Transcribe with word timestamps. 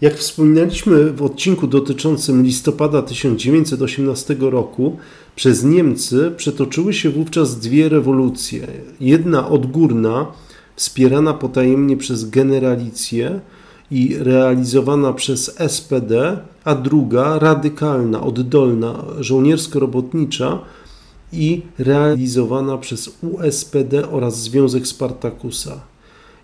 Jak 0.00 0.14
wspominaliśmy 0.14 1.12
w 1.12 1.22
odcinku 1.22 1.66
dotyczącym 1.66 2.42
listopada 2.42 3.02
1918 3.02 4.36
roku, 4.40 4.96
przez 5.36 5.64
Niemcy 5.64 6.32
przetoczyły 6.36 6.94
się 6.94 7.10
wówczas 7.10 7.58
dwie 7.58 7.88
rewolucje. 7.88 8.66
Jedna 9.00 9.48
odgórna, 9.48 10.26
wspierana 10.76 11.34
potajemnie 11.34 11.96
przez 11.96 12.30
generalicję 12.30 13.40
i 13.90 14.16
realizowana 14.18 15.12
przez 15.12 15.56
SPD, 15.68 16.38
a 16.64 16.74
druga 16.74 17.38
radykalna, 17.38 18.22
oddolna, 18.22 19.04
żołniersko-robotnicza 19.20 20.58
i 21.32 21.62
realizowana 21.78 22.78
przez 22.78 23.10
USPD 23.22 24.10
oraz 24.10 24.42
Związek 24.42 24.86
Spartakusa. 24.86 25.80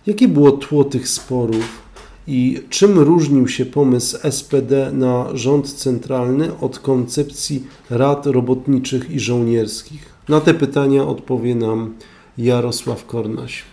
Jakie 0.07 0.27
było 0.27 0.51
tło 0.51 0.83
tych 0.83 1.09
sporów? 1.09 1.82
I 2.27 2.61
czym 2.69 2.99
różnił 2.99 3.47
się 3.47 3.65
pomysł 3.65 4.17
SPD 4.31 4.91
na 4.91 5.27
rząd 5.33 5.73
centralny 5.73 6.59
od 6.59 6.79
koncepcji 6.79 7.63
rad 7.89 8.25
robotniczych 8.25 9.11
i 9.11 9.19
żołnierskich? 9.19 10.13
Na 10.29 10.41
te 10.41 10.53
pytania 10.53 11.03
odpowie 11.03 11.55
nam 11.55 11.95
Jarosław 12.37 13.05
Kornaś. 13.05 13.63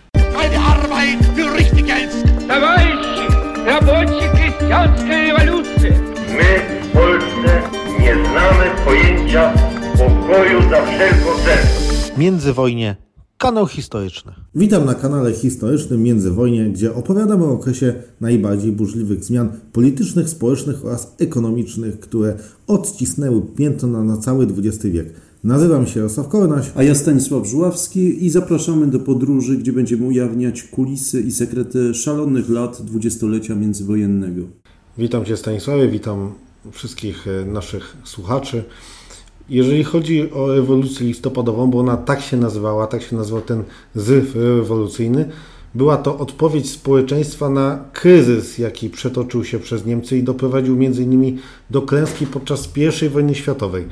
My, 6.37 6.61
Polsce, 6.93 7.61
nie 7.99 8.13
znamy 8.13 8.65
pojęcia 8.85 9.53
pokoju 9.97 10.61
za 10.69 10.85
wszelką 10.85 11.39
cenę. 11.45 12.17
Międzywojnie 12.17 12.95
Kanał 13.41 13.67
historyczny. 13.67 14.31
Witam 14.55 14.85
na 14.85 14.93
kanale 14.93 15.33
historycznym 15.33 16.03
Międzywojnie, 16.03 16.69
gdzie 16.69 16.93
opowiadamy 16.93 17.45
o 17.45 17.51
okresie 17.51 17.93
najbardziej 18.19 18.71
burzliwych 18.71 19.23
zmian 19.23 19.51
politycznych, 19.73 20.29
społecznych 20.29 20.85
oraz 20.85 21.15
ekonomicznych, 21.19 21.99
które 21.99 22.35
odcisnęły 22.67 23.41
piętno 23.41 23.87
na, 23.87 24.03
na 24.03 24.17
cały 24.17 24.47
XX 24.57 24.85
wiek. 24.85 25.13
Nazywam 25.43 25.87
się 25.87 25.99
Jarosław 25.99 26.27
Kornaś. 26.27 26.71
A 26.75 26.83
ja 26.83 26.95
Stanisław 26.95 27.47
Żuławski 27.47 28.25
i 28.25 28.29
zapraszamy 28.29 28.87
do 28.87 28.99
podróży, 28.99 29.57
gdzie 29.57 29.73
będziemy 29.73 30.05
ujawniać 30.05 30.63
kulisy 30.63 31.21
i 31.21 31.31
sekrety 31.31 31.93
szalonych 31.93 32.49
lat 32.49 32.81
dwudziestolecia 32.81 33.55
międzywojennego. 33.55 34.41
Witam 34.97 35.25
Cię 35.25 35.37
Stanisławie, 35.37 35.87
witam 35.87 36.33
wszystkich 36.71 37.27
e, 37.27 37.45
naszych 37.45 37.97
słuchaczy. 38.03 38.63
Jeżeli 39.49 39.83
chodzi 39.83 40.31
o 40.31 40.47
rewolucję 40.47 41.07
listopadową, 41.07 41.71
bo 41.71 41.79
ona 41.79 41.97
tak 41.97 42.21
się 42.21 42.37
nazywała, 42.37 42.87
tak 42.87 43.01
się 43.01 43.15
nazywał 43.15 43.41
ten 43.41 43.63
zryw 43.95 44.35
rewolucyjny, 44.35 45.29
była 45.75 45.97
to 45.97 46.17
odpowiedź 46.17 46.69
społeczeństwa 46.69 47.49
na 47.49 47.83
kryzys, 47.93 48.57
jaki 48.57 48.89
przetoczył 48.89 49.43
się 49.43 49.59
przez 49.59 49.85
Niemcy 49.85 50.17
i 50.17 50.23
doprowadził 50.23 50.73
m.in. 50.73 51.37
do 51.69 51.81
klęski 51.81 52.27
podczas 52.27 52.69
I 53.03 53.09
wojny 53.09 53.35
światowej. 53.35 53.85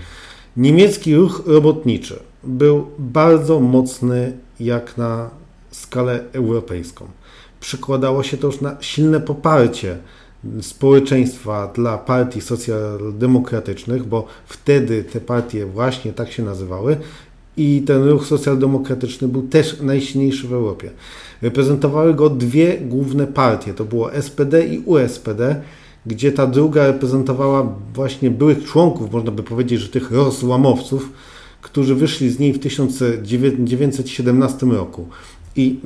Niemiecki 0.58 1.16
ruch 1.16 1.44
robotniczy 1.46 2.20
był 2.44 2.88
bardzo 3.00 3.60
mocny 3.60 4.38
jak 4.60 4.98
na 4.98 5.30
skalę 5.72 6.24
europejską. 6.34 7.06
Przekładało 7.60 8.24
się 8.24 8.38
to 8.38 8.48
już 8.48 8.62
na 8.62 8.78
silne 8.82 9.20
poparcie 9.20 9.98
społeczeństwa 10.62 11.72
dla 11.76 11.98
partii 11.98 12.42
socjaldemokratycznych, 12.42 14.06
bo 14.06 14.26
wtedy 14.46 15.04
te 15.04 15.22
partie 15.22 15.66
właśnie 15.66 16.14
tak 16.14 16.32
się 16.32 16.44
nazywały 16.44 16.98
i 17.58 17.84
ten 17.86 18.04
ruch 18.04 18.26
socjaldemokratyczny 18.26 19.28
był 19.28 19.42
też 19.42 19.82
najsilniejszy 19.82 20.48
w 20.48 20.54
Europie. 20.54 20.90
Reprezentowały 21.42 22.14
go 22.14 22.30
dwie 22.30 22.78
główne 22.78 23.28
partie, 23.28 23.74
to 23.74 23.86
było 23.86 24.10
SPD 24.22 24.66
i 24.66 24.80
USPD, 24.80 25.62
gdzie 26.06 26.32
ta 26.32 26.48
druga 26.48 26.88
reprezentowała 26.88 27.76
właśnie 27.94 28.32
byłych 28.32 28.64
członków, 28.64 29.12
można 29.12 29.32
by 29.32 29.44
powiedzieć, 29.44 29.82
że 29.82 29.90
tych 29.90 30.12
rozłamowców, 30.12 31.10
którzy 31.62 31.96
wyszli 31.96 32.30
z 32.30 32.40
niej 32.40 32.54
w 32.54 32.60
1917 32.60 34.66
roku. 34.66 35.08
I 35.56 35.80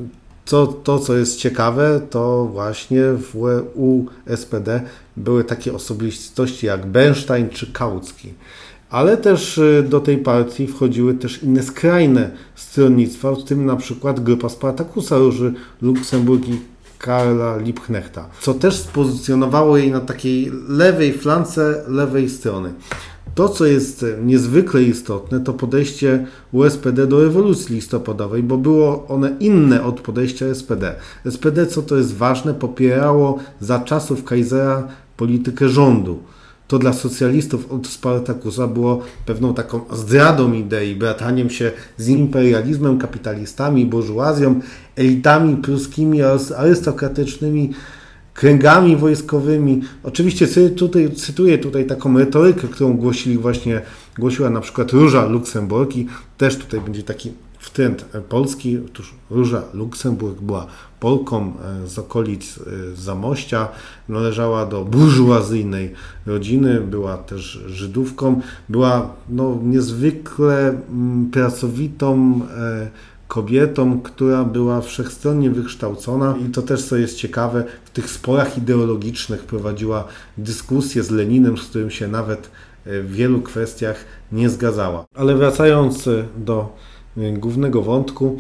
to, 0.45 0.67
to, 0.67 0.99
co 0.99 1.17
jest 1.17 1.37
ciekawe, 1.37 2.01
to 2.09 2.45
właśnie 2.45 3.01
w 3.03 3.35
USPD 3.75 4.81
były 5.17 5.43
takie 5.43 5.73
osobistości 5.73 6.65
jak 6.65 6.85
Bernstein 6.85 7.49
czy 7.49 7.71
Kautsky. 7.71 8.33
Ale 8.89 9.17
też 9.17 9.57
y, 9.57 9.85
do 9.89 9.99
tej 9.99 10.17
partii 10.17 10.67
wchodziły 10.67 11.13
też 11.13 11.43
inne 11.43 11.63
skrajne 11.63 12.31
stronnictwa, 12.55 13.35
w 13.35 13.43
tym 13.43 13.65
na 13.65 13.75
przykład 13.75 14.19
grupa 14.19 14.49
Spartakusa 14.49 15.17
Róży 15.17 15.53
Luksemburg 15.81 16.47
i 16.47 16.59
Karla 16.97 17.57
Liebknechta, 17.57 18.29
co 18.41 18.53
też 18.53 18.75
spozycjonowało 18.75 19.77
jej 19.77 19.91
na 19.91 19.99
takiej 19.99 20.51
lewej 20.67 21.13
flance 21.13 21.83
lewej 21.87 22.29
strony. 22.29 22.73
To, 23.35 23.49
co 23.49 23.65
jest 23.65 24.05
niezwykle 24.23 24.83
istotne, 24.83 25.39
to 25.39 25.53
podejście 25.53 26.25
USPD 26.51 27.07
do 27.07 27.23
rewolucji 27.23 27.75
listopadowej, 27.75 28.43
bo 28.43 28.57
było 28.57 29.07
one 29.07 29.35
inne 29.39 29.83
od 29.83 30.01
podejścia 30.01 30.55
SPD. 30.55 30.95
SPD, 31.29 31.67
co 31.67 31.81
to 31.81 31.97
jest 31.97 32.15
ważne, 32.15 32.53
popierało 32.53 33.39
za 33.59 33.79
czasów 33.79 34.23
Kaisera 34.23 34.87
politykę 35.17 35.69
rządu. 35.69 36.19
To 36.67 36.79
dla 36.79 36.93
socjalistów 36.93 37.71
od 37.71 37.87
Spartakusa 37.87 38.67
było 38.67 39.01
pewną 39.25 39.53
taką 39.53 39.81
zdradą 39.93 40.53
idei, 40.53 40.95
brataniem 40.95 41.49
się 41.49 41.71
z 41.97 42.07
imperializmem, 42.07 42.97
kapitalistami, 42.97 43.85
burżuazją, 43.85 44.59
elitami 44.95 45.57
pruskimi 45.57 46.23
oraz 46.23 46.51
arystokratycznymi 46.51 47.73
kręgami 48.33 48.97
wojskowymi. 48.97 49.81
Oczywiście 50.03 50.69
tutaj, 50.69 51.11
cytuję 51.11 51.57
tutaj 51.57 51.85
taką 51.85 52.17
retorykę, 52.17 52.67
którą 52.67 52.93
głosili 52.93 53.37
właśnie, 53.37 53.81
głosiła 54.19 54.49
na 54.49 54.61
przykład 54.61 54.91
Róża 54.91 55.25
Luksemburg 55.25 55.95
i 55.95 56.07
też 56.37 56.57
tutaj 56.57 56.81
będzie 56.81 57.03
taki 57.03 57.31
wtręt 57.59 58.05
polski. 58.29 58.77
Otóż 58.85 59.13
Róża 59.29 59.63
Luksemburg 59.73 60.41
była 60.41 60.67
Polką 60.99 61.53
e, 61.83 61.87
z 61.87 61.99
okolic 61.99 62.57
e, 62.57 62.95
Zamościa, 62.95 63.67
należała 64.09 64.65
do 64.65 64.85
burżuazyjnej 64.85 65.93
rodziny, 66.25 66.81
była 66.81 67.17
też 67.17 67.63
Żydówką, 67.67 68.41
była 68.69 69.09
no, 69.29 69.59
niezwykle 69.63 70.69
mm, 70.69 71.31
pracowitą 71.31 72.41
e, 72.57 72.87
kobietą, 73.33 74.01
która 74.01 74.43
była 74.43 74.81
wszechstronnie 74.81 75.49
wykształcona 75.49 76.35
i 76.47 76.51
to 76.51 76.61
też, 76.61 76.85
co 76.85 76.97
jest 76.97 77.17
ciekawe, 77.17 77.63
w 77.85 77.89
tych 77.89 78.09
sporach 78.09 78.57
ideologicznych 78.57 79.43
prowadziła 79.43 80.07
dyskusję 80.37 81.03
z 81.03 81.11
Leninem, 81.11 81.57
z 81.57 81.65
którym 81.65 81.91
się 81.91 82.07
nawet 82.07 82.49
w 82.85 83.11
wielu 83.11 83.41
kwestiach 83.41 84.05
nie 84.31 84.49
zgadzała. 84.49 85.05
Ale 85.15 85.35
wracając 85.35 86.09
do 86.37 86.75
głównego 87.17 87.81
wątku, 87.81 88.39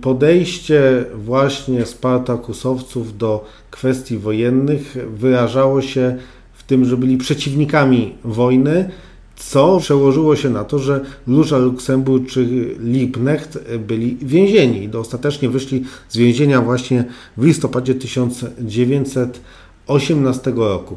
podejście 0.00 1.04
właśnie 1.14 1.86
Spartakusowców 1.86 3.18
do 3.18 3.44
kwestii 3.70 4.18
wojennych 4.18 4.96
wyrażało 5.16 5.82
się 5.82 6.16
w 6.52 6.62
tym, 6.62 6.84
że 6.84 6.96
byli 6.96 7.16
przeciwnikami 7.16 8.14
wojny, 8.24 8.90
co 9.36 9.78
przełożyło 9.80 10.36
się 10.36 10.50
na 10.50 10.64
to, 10.64 10.78
że 10.78 11.04
Róża 11.26 11.58
Luksemburg 11.58 12.28
czy 12.28 12.74
Liebknecht 12.80 13.58
byli 13.78 14.16
więzieni 14.22 14.84
i 14.84 14.96
ostatecznie 14.96 15.48
wyszli 15.48 15.84
z 16.08 16.16
więzienia 16.16 16.62
właśnie 16.62 17.04
w 17.36 17.44
listopadzie 17.44 17.94
1918 17.94 20.52
roku. 20.56 20.96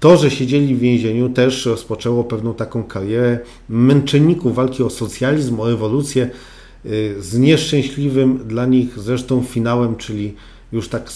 To, 0.00 0.16
że 0.16 0.30
siedzieli 0.30 0.74
w 0.74 0.78
więzieniu 0.78 1.28
też 1.28 1.66
rozpoczęło 1.66 2.24
pewną 2.24 2.54
taką 2.54 2.84
karierę 2.84 3.38
męczenników 3.68 4.54
walki 4.54 4.82
o 4.82 4.90
socjalizm, 4.90 5.60
o 5.60 5.68
rewolucję 5.68 6.30
y, 6.86 7.14
z 7.18 7.38
nieszczęśliwym 7.38 8.38
dla 8.48 8.66
nich 8.66 8.98
zresztą 8.98 9.42
finałem, 9.42 9.96
czyli 9.96 10.34
już 10.74 10.88
tak 10.88 11.10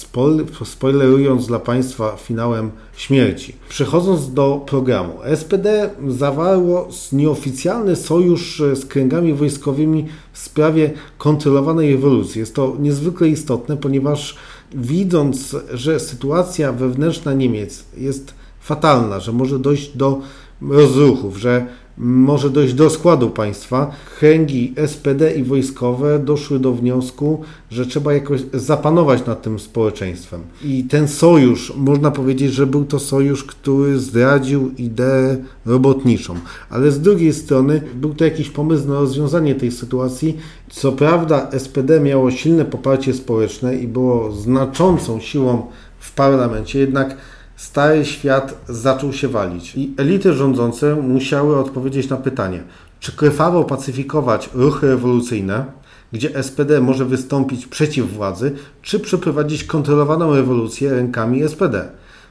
spoilerując 0.64 1.46
dla 1.46 1.58
Państwa 1.58 2.16
finałem 2.16 2.70
śmierci. 2.96 3.56
Przechodząc 3.68 4.32
do 4.32 4.64
programu, 4.66 5.12
SPD 5.36 5.90
zawarło 6.08 6.88
nieoficjalny 7.12 7.96
sojusz 7.96 8.62
z 8.74 8.86
kręgami 8.86 9.34
wojskowymi 9.34 10.06
w 10.32 10.38
sprawie 10.38 10.90
kontrolowanej 11.18 11.92
rewolucji. 11.92 12.38
Jest 12.38 12.54
to 12.54 12.76
niezwykle 12.80 13.28
istotne, 13.28 13.76
ponieważ 13.76 14.36
widząc, 14.74 15.56
że 15.72 16.00
sytuacja 16.00 16.72
wewnętrzna 16.72 17.32
Niemiec 17.32 17.84
jest 17.96 18.34
fatalna, 18.60 19.20
że 19.20 19.32
może 19.32 19.58
dojść 19.58 19.96
do 19.96 20.20
rozruchów, 20.62 21.36
że 21.36 21.66
może 21.98 22.50
dojść 22.50 22.74
do 22.74 22.90
składu 22.90 23.30
państwa. 23.30 23.90
Kręgi 24.18 24.74
SPD 24.86 25.34
i 25.34 25.44
wojskowe 25.44 26.18
doszły 26.18 26.58
do 26.58 26.72
wniosku, 26.72 27.42
że 27.70 27.86
trzeba 27.86 28.14
jakoś 28.14 28.40
zapanować 28.54 29.26
nad 29.26 29.42
tym 29.42 29.58
społeczeństwem. 29.58 30.40
I 30.64 30.84
ten 30.84 31.08
sojusz, 31.08 31.72
można 31.76 32.10
powiedzieć, 32.10 32.52
że 32.52 32.66
był 32.66 32.84
to 32.84 32.98
sojusz, 32.98 33.44
który 33.44 33.98
zdradził 33.98 34.70
ideę 34.78 35.36
robotniczą. 35.66 36.34
Ale 36.70 36.90
z 36.90 37.00
drugiej 37.00 37.32
strony 37.32 37.82
był 37.94 38.14
to 38.14 38.24
jakiś 38.24 38.50
pomysł 38.50 38.88
na 38.88 38.94
rozwiązanie 38.94 39.54
tej 39.54 39.70
sytuacji. 39.70 40.36
Co 40.70 40.92
prawda 40.92 41.50
SPD 41.58 42.00
miało 42.00 42.30
silne 42.30 42.64
poparcie 42.64 43.14
społeczne 43.14 43.76
i 43.76 43.88
było 43.88 44.32
znaczącą 44.32 45.20
siłą 45.20 45.66
w 45.98 46.14
parlamencie, 46.14 46.78
jednak 46.78 47.16
stary 47.58 48.04
świat 48.04 48.54
zaczął 48.68 49.12
się 49.12 49.28
walić 49.28 49.74
i 49.76 49.94
elity 49.96 50.32
rządzące 50.32 50.94
musiały 50.94 51.56
odpowiedzieć 51.56 52.08
na 52.08 52.16
pytanie, 52.16 52.62
czy 53.00 53.12
krwawo 53.12 53.64
pacyfikować 53.64 54.50
ruchy 54.54 54.88
rewolucyjne, 54.88 55.64
gdzie 56.12 56.42
SPD 56.42 56.80
może 56.80 57.04
wystąpić 57.04 57.66
przeciw 57.66 58.12
władzy, 58.12 58.52
czy 58.82 59.00
przeprowadzić 59.00 59.64
kontrolowaną 59.64 60.34
rewolucję 60.34 60.90
rękami 60.90 61.48
SPD. 61.48 61.88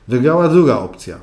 Wygrała 0.08 0.50
druga 0.50 0.78
opcja. 0.78 1.18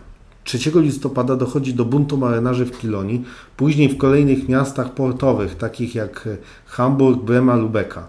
3 0.45 0.59
listopada 0.75 1.37
dochodzi 1.37 1.75
do 1.75 1.85
buntu 1.85 2.17
marynarzy 2.17 2.65
w 2.65 2.79
Kilonii, 2.79 3.25
później 3.57 3.89
w 3.89 3.99
kolejnych 3.99 4.49
miastach 4.49 4.95
portowych, 4.95 5.55
takich 5.55 5.95
jak 5.95 6.29
Hamburg, 6.67 7.23
Brema, 7.23 7.57
Lubeka. 7.57 8.09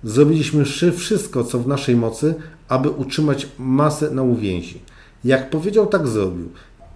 zrobiliśmy 0.03 0.65
wszystko, 0.95 1.43
co 1.43 1.59
w 1.59 1.67
naszej 1.67 1.95
mocy, 1.95 2.35
aby 2.67 2.89
utrzymać 2.89 3.47
masę 3.59 4.11
na 4.11 4.23
uwięzi. 4.23 4.81
Jak 5.23 5.49
powiedział, 5.49 5.87
tak 5.87 6.07
zrobił. 6.07 6.49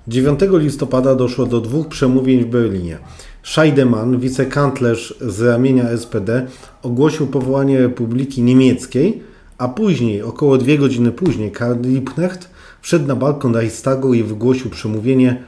9 0.08 0.40
listopada 0.52 1.16
doszło 1.16 1.46
do 1.46 1.62
dwóch 1.62 1.88
przemówień 1.88 2.44
w 2.44 2.48
Berlinie. 2.48 2.98
Scheidemann, 3.44 4.20
wicekanclerz 4.20 5.18
z 5.22 5.42
ramienia 5.42 5.98
SPD, 5.98 6.48
ogłosił 6.82 7.28
powołanie 7.28 7.82
Republiki 7.82 8.44
Niemieckiej, 8.44 9.24
a 9.58 9.68
później, 9.68 10.22
około 10.22 10.58
dwie 10.58 10.78
godziny 10.78 11.12
później, 11.12 11.52
Karl 11.52 11.82
Liebknecht 11.82 12.50
wszedł 12.82 13.08
na 13.08 13.16
balkon 13.16 13.56
Reichstagu 13.56 14.14
i 14.14 14.24
wygłosił 14.24 14.72
przemówienie, 14.72 15.44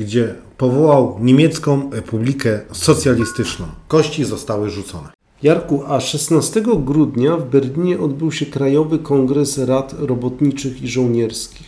gdzie 0.00 0.34
powołał 0.58 1.16
niemiecką 1.20 1.90
Republikę 1.92 2.60
Socjalistyczną. 2.72 3.66
Kości 3.88 4.24
zostały 4.24 4.70
rzucone. 4.70 5.08
Jarku, 5.42 5.82
a 5.88 6.00
16 6.00 6.62
grudnia 6.84 7.36
w 7.36 7.50
Berlinie 7.50 8.00
odbył 8.00 8.32
się 8.32 8.46
Krajowy 8.46 8.98
Kongres 8.98 9.58
Rad 9.58 9.94
Robotniczych 9.98 10.82
i 10.82 10.88
Żołnierskich. 10.88 11.66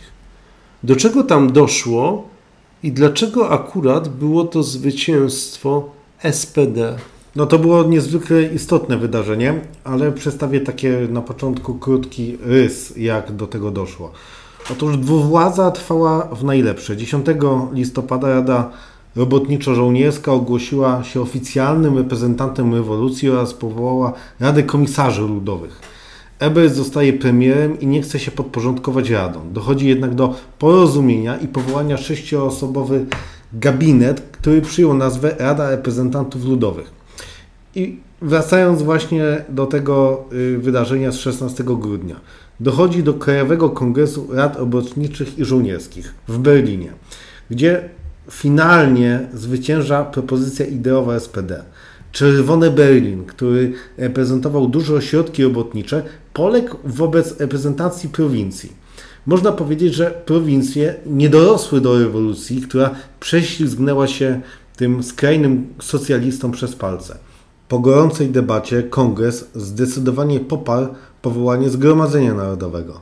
Do 0.83 0.95
czego 0.95 1.23
tam 1.23 1.53
doszło 1.53 2.27
i 2.83 2.91
dlaczego 2.91 3.49
akurat 3.49 4.07
było 4.07 4.43
to 4.43 4.63
zwycięstwo 4.63 5.89
SPD? 6.31 6.95
No 7.35 7.45
to 7.45 7.59
było 7.59 7.83
niezwykle 7.83 8.43
istotne 8.43 8.97
wydarzenie, 8.97 9.61
ale 9.83 10.11
przedstawię 10.11 10.61
takie 10.61 11.07
na 11.09 11.21
początku 11.21 11.75
krótki 11.75 12.37
rys, 12.41 12.93
jak 12.97 13.31
do 13.31 13.47
tego 13.47 13.71
doszło. 13.71 14.11
Otóż 14.71 14.97
dwuwładza 14.97 15.71
trwała 15.71 16.25
w 16.25 16.43
najlepsze. 16.43 16.97
10 16.97 17.25
listopada 17.73 18.29
Rada 18.29 18.69
Robotniczo-Żołnierska 19.15 20.31
ogłosiła 20.31 21.03
się 21.03 21.21
oficjalnym 21.21 21.97
reprezentantem 21.97 22.73
rewolucji 22.73 23.29
oraz 23.29 23.53
powołała 23.53 24.13
Radę 24.39 24.63
Komisarzy 24.63 25.21
Ludowych. 25.21 25.81
Ebert 26.39 26.73
zostaje 26.73 27.13
premierem 27.13 27.79
i 27.79 27.87
nie 27.87 28.01
chce 28.01 28.19
się 28.19 28.31
podporządkować 28.31 29.09
radą. 29.09 29.39
Dochodzi 29.53 29.87
jednak 29.87 30.15
do 30.15 30.35
porozumienia 30.59 31.37
i 31.37 31.47
powołania 31.47 31.97
sześcioosobowy 31.97 33.05
gabinet, 33.53 34.21
który 34.21 34.61
przyjął 34.61 34.93
nazwę 34.93 35.35
Rada 35.39 35.69
Reprezentantów 35.69 36.45
Ludowych. 36.45 36.91
I 37.75 37.99
wracając 38.21 38.83
właśnie 38.83 39.23
do 39.49 39.65
tego 39.65 40.23
y, 40.33 40.57
wydarzenia 40.57 41.11
z 41.11 41.15
16 41.15 41.63
grudnia, 41.63 42.15
dochodzi 42.63 43.03
do 43.03 43.13
Krajowego 43.13 43.69
Kongresu 43.69 44.27
Rad 44.31 44.57
Robotniczych 44.57 45.39
i 45.39 45.45
Żołnierskich 45.45 46.13
w 46.27 46.37
Berlinie, 46.37 46.93
gdzie 47.49 47.89
finalnie 48.31 49.27
zwycięża 49.33 50.03
propozycja 50.03 50.65
ideowa 50.65 51.19
SPD. 51.19 51.63
Czerwony 52.11 52.71
Berlin, 52.71 53.25
który 53.25 53.73
reprezentował 53.97 54.67
duże 54.67 54.93
ośrodki 54.93 55.43
robotnicze, 55.43 56.03
poległ 56.33 56.77
wobec 56.83 57.39
reprezentacji 57.39 58.09
prowincji. 58.09 58.71
Można 59.25 59.51
powiedzieć, 59.51 59.93
że 59.93 60.21
prowincje 60.25 60.95
nie 61.05 61.29
dorosły 61.29 61.81
do 61.81 61.99
rewolucji, 61.99 62.61
która 62.61 62.95
prześlizgnęła 63.19 64.07
się 64.07 64.41
tym 64.75 65.03
skrajnym 65.03 65.67
socjalistom 65.81 66.51
przez 66.51 66.75
palce. 66.75 67.17
Po 67.67 67.79
gorącej 67.79 68.29
debacie 68.29 68.83
kongres 68.83 69.45
zdecydowanie 69.55 70.39
poparł 70.39 70.87
powołanie 71.23 71.69
Zgromadzenia 71.69 72.33
Narodowego. 72.33 73.01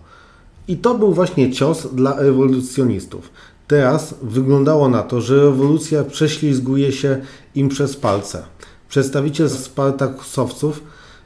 I 0.67 0.77
to 0.77 0.95
był 0.95 1.13
właśnie 1.13 1.51
cios 1.51 1.87
dla 1.93 2.19
rewolucjonistów. 2.19 3.29
Teraz 3.67 4.15
wyglądało 4.21 4.89
na 4.89 5.03
to, 5.03 5.21
że 5.21 5.35
rewolucja 5.35 6.03
prześlizguje 6.03 6.91
się 6.91 7.21
im 7.55 7.69
przez 7.69 7.95
palce. 7.95 8.43
Przedstawiciel 8.89 9.49
Spartakusowców 9.49 10.83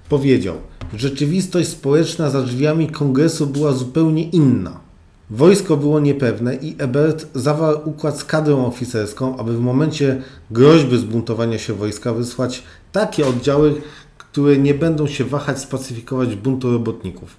powiedział, 0.09 0.55
rzeczywistość 0.93 1.69
społeczna 1.69 2.29
za 2.29 2.41
drzwiami 2.41 2.89
kongresu 2.89 3.47
była 3.47 3.71
zupełnie 3.71 4.23
inna. 4.23 4.79
Wojsko 5.29 5.77
było 5.77 5.99
niepewne 5.99 6.55
i 6.55 6.75
Ebert 6.77 7.27
zawarł 7.35 7.79
układ 7.85 8.19
z 8.19 8.23
kadrą 8.25 8.65
oficerską, 8.65 9.37
aby 9.37 9.57
w 9.57 9.59
momencie 9.59 10.21
groźby 10.51 10.97
zbuntowania 10.97 11.59
się 11.59 11.73
wojska 11.73 12.13
wysłać 12.13 12.63
takie 12.91 13.27
oddziały, 13.27 13.81
które 14.35 14.57
nie 14.57 14.73
będą 14.73 15.07
się 15.07 15.23
wahać 15.23 15.59
spacyfikować 15.59 16.35
buntu 16.35 16.71
robotników. 16.71 17.37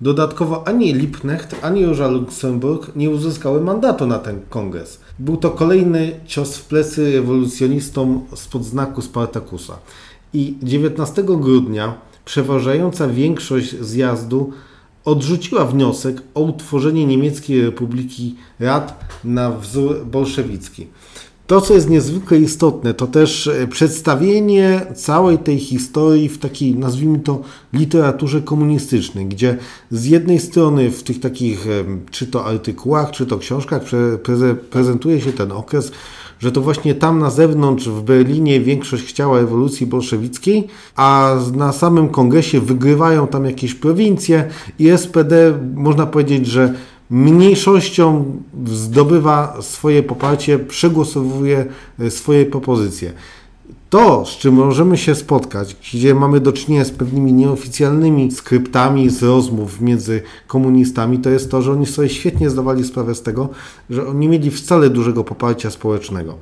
Dodatkowo 0.00 0.68
ani 0.68 0.94
Liebknecht, 0.94 1.56
ani 1.62 1.86
Róża 1.86 2.08
Luksemburg 2.08 2.96
nie 2.96 3.10
uzyskały 3.10 3.60
mandatu 3.60 4.06
na 4.06 4.18
ten 4.18 4.40
kongres. 4.50 5.00
Był 5.18 5.36
to 5.36 5.50
kolejny 5.50 6.20
cios 6.26 6.56
w 6.56 6.64
plecy 6.64 7.12
rewolucjonistom 7.12 8.20
spod 8.34 8.64
znaku 8.64 9.02
Spartakusa. 9.02 9.78
I 10.32 10.56
19 10.62 11.22
grudnia 11.22 11.94
przeważająca 12.24 13.08
większość 13.08 13.80
zjazdu 13.80 14.52
odrzuciła 15.04 15.64
wniosek 15.64 16.22
o 16.34 16.40
utworzenie 16.40 17.06
Niemieckiej 17.06 17.62
Republiki 17.62 18.34
Rad 18.60 19.04
na 19.24 19.50
wzór 19.50 20.06
bolszewicki. 20.06 20.86
To, 21.48 21.60
co 21.60 21.74
jest 21.74 21.90
niezwykle 21.90 22.38
istotne, 22.38 22.94
to 22.94 23.06
też 23.06 23.46
e, 23.46 23.66
przedstawienie 23.66 24.80
całej 24.94 25.38
tej 25.38 25.58
historii 25.58 26.28
w 26.28 26.38
takiej, 26.38 26.74
nazwijmy 26.74 27.18
to, 27.18 27.40
literaturze 27.72 28.40
komunistycznej, 28.40 29.26
gdzie 29.26 29.56
z 29.90 30.04
jednej 30.04 30.40
strony 30.40 30.90
w 30.90 31.02
tych 31.02 31.20
takich, 31.20 31.66
czy 32.10 32.26
to 32.26 32.44
artykułach, 32.44 33.10
czy 33.10 33.26
to 33.26 33.38
książkach 33.38 33.82
prezentuje 34.70 35.20
się 35.20 35.32
ten 35.32 35.52
okres, 35.52 35.92
że 36.38 36.52
to 36.52 36.60
właśnie 36.60 36.94
tam 36.94 37.18
na 37.18 37.30
zewnątrz 37.30 37.88
w 37.88 38.02
Berlinie 38.02 38.60
większość 38.60 39.04
chciała 39.04 39.38
rewolucji 39.38 39.86
bolszewickiej, 39.86 40.66
a 40.96 41.36
na 41.54 41.72
samym 41.72 42.08
kongresie 42.08 42.60
wygrywają 42.60 43.26
tam 43.26 43.44
jakieś 43.44 43.74
prowincje 43.74 44.48
i 44.78 44.90
SPD 44.98 45.58
można 45.74 46.06
powiedzieć, 46.06 46.46
że 46.46 46.74
mniejszością 47.10 48.24
zdobywa 48.66 49.56
swoje 49.60 50.02
poparcie, 50.02 50.58
przegłosowuje 50.58 51.66
e, 51.98 52.10
swoje 52.10 52.46
propozycje. 52.46 53.12
To, 53.90 54.24
z 54.26 54.30
czym 54.30 54.54
możemy 54.54 54.96
się 54.96 55.14
spotkać, 55.14 55.76
gdzie 55.94 56.14
mamy 56.14 56.40
do 56.40 56.52
czynienia 56.52 56.84
z 56.84 56.90
pewnymi 56.90 57.32
nieoficjalnymi 57.32 58.30
skryptami 58.30 59.10
z 59.10 59.22
rozmów 59.22 59.80
między 59.80 60.22
komunistami, 60.46 61.18
to 61.18 61.30
jest 61.30 61.50
to, 61.50 61.62
że 61.62 61.72
oni 61.72 61.86
sobie 61.86 62.08
świetnie 62.08 62.50
zdawali 62.50 62.84
sprawę 62.84 63.14
z 63.14 63.22
tego, 63.22 63.48
że 63.90 64.06
oni 64.06 64.18
nie 64.18 64.28
mieli 64.28 64.50
wcale 64.50 64.90
dużego 64.90 65.24
poparcia 65.24 65.70
społecznego. 65.70 66.34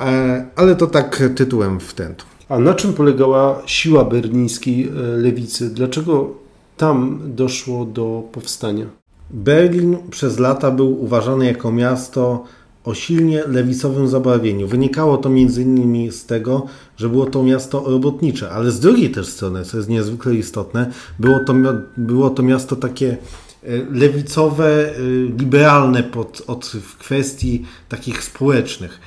E, 0.00 0.46
ale 0.56 0.76
to 0.76 0.86
tak 0.86 1.22
tytułem 1.36 1.80
wtrętu. 1.80 2.24
A 2.48 2.58
na 2.58 2.74
czym 2.74 2.92
polegała 2.92 3.62
siła 3.66 4.04
berlińskiej 4.04 4.88
e, 4.88 4.92
lewicy? 5.16 5.70
Dlaczego 5.70 6.30
tam 6.76 7.20
doszło 7.24 7.84
do 7.84 8.22
powstania? 8.32 8.99
Berlin 9.30 9.96
przez 10.10 10.38
lata 10.38 10.70
był 10.70 11.02
uważany 11.02 11.46
jako 11.46 11.72
miasto 11.72 12.44
o 12.84 12.94
silnie 12.94 13.42
lewicowym 13.46 14.08
zabarwieniu. 14.08 14.68
Wynikało 14.68 15.16
to 15.16 15.28
m.in. 15.28 16.12
z 16.12 16.26
tego, 16.26 16.66
że 16.96 17.08
było 17.08 17.26
to 17.26 17.42
miasto 17.42 17.84
robotnicze, 17.86 18.50
ale 18.50 18.70
z 18.70 18.80
drugiej 18.80 19.10
też 19.10 19.26
strony, 19.26 19.64
co 19.64 19.76
jest 19.76 19.88
niezwykle 19.88 20.34
istotne, 20.34 20.90
było 21.18 21.38
to, 21.46 21.54
było 21.96 22.30
to 22.30 22.42
miasto 22.42 22.76
takie 22.76 23.16
e, 23.62 23.76
lewicowe, 23.90 24.90
e, 24.90 24.92
liberalne 25.38 26.02
pod, 26.02 26.42
od 26.46 26.66
w 26.66 26.96
kwestii 26.96 27.64
takich 27.88 28.24
społecznych. 28.24 29.00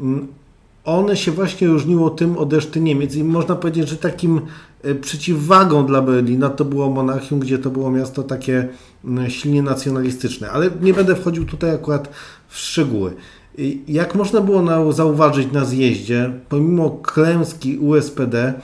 Mm, 0.00 0.26
one 0.84 1.16
się 1.16 1.32
właśnie 1.32 1.68
różniło 1.68 2.10
tym 2.10 2.38
od 2.38 2.52
reszty 2.52 2.80
Niemiec 2.80 3.14
i 3.14 3.24
można 3.24 3.56
powiedzieć, 3.56 3.88
że 3.88 3.96
takim 3.96 4.40
przeciwwagą 5.00 5.86
dla 5.86 6.02
Berlina 6.02 6.48
to 6.48 6.64
było 6.64 6.90
Monachium, 6.90 7.40
gdzie 7.40 7.58
to 7.58 7.70
było 7.70 7.90
miasto 7.90 8.22
takie 8.22 8.68
mm, 9.04 9.30
silnie 9.30 9.62
nacjonalistyczne. 9.62 10.50
Ale 10.50 10.70
nie 10.80 10.94
będę 10.94 11.16
wchodził 11.16 11.44
tutaj 11.44 11.74
akurat 11.74 12.08
w 12.48 12.58
szczegóły. 12.58 13.14
Jak 13.88 14.14
można 14.14 14.40
było 14.40 14.92
zauważyć 14.92 15.52
na 15.52 15.64
zjeździe, 15.64 16.32
pomimo 16.48 16.90
klęski 16.90 17.78
USPD, 17.78 18.54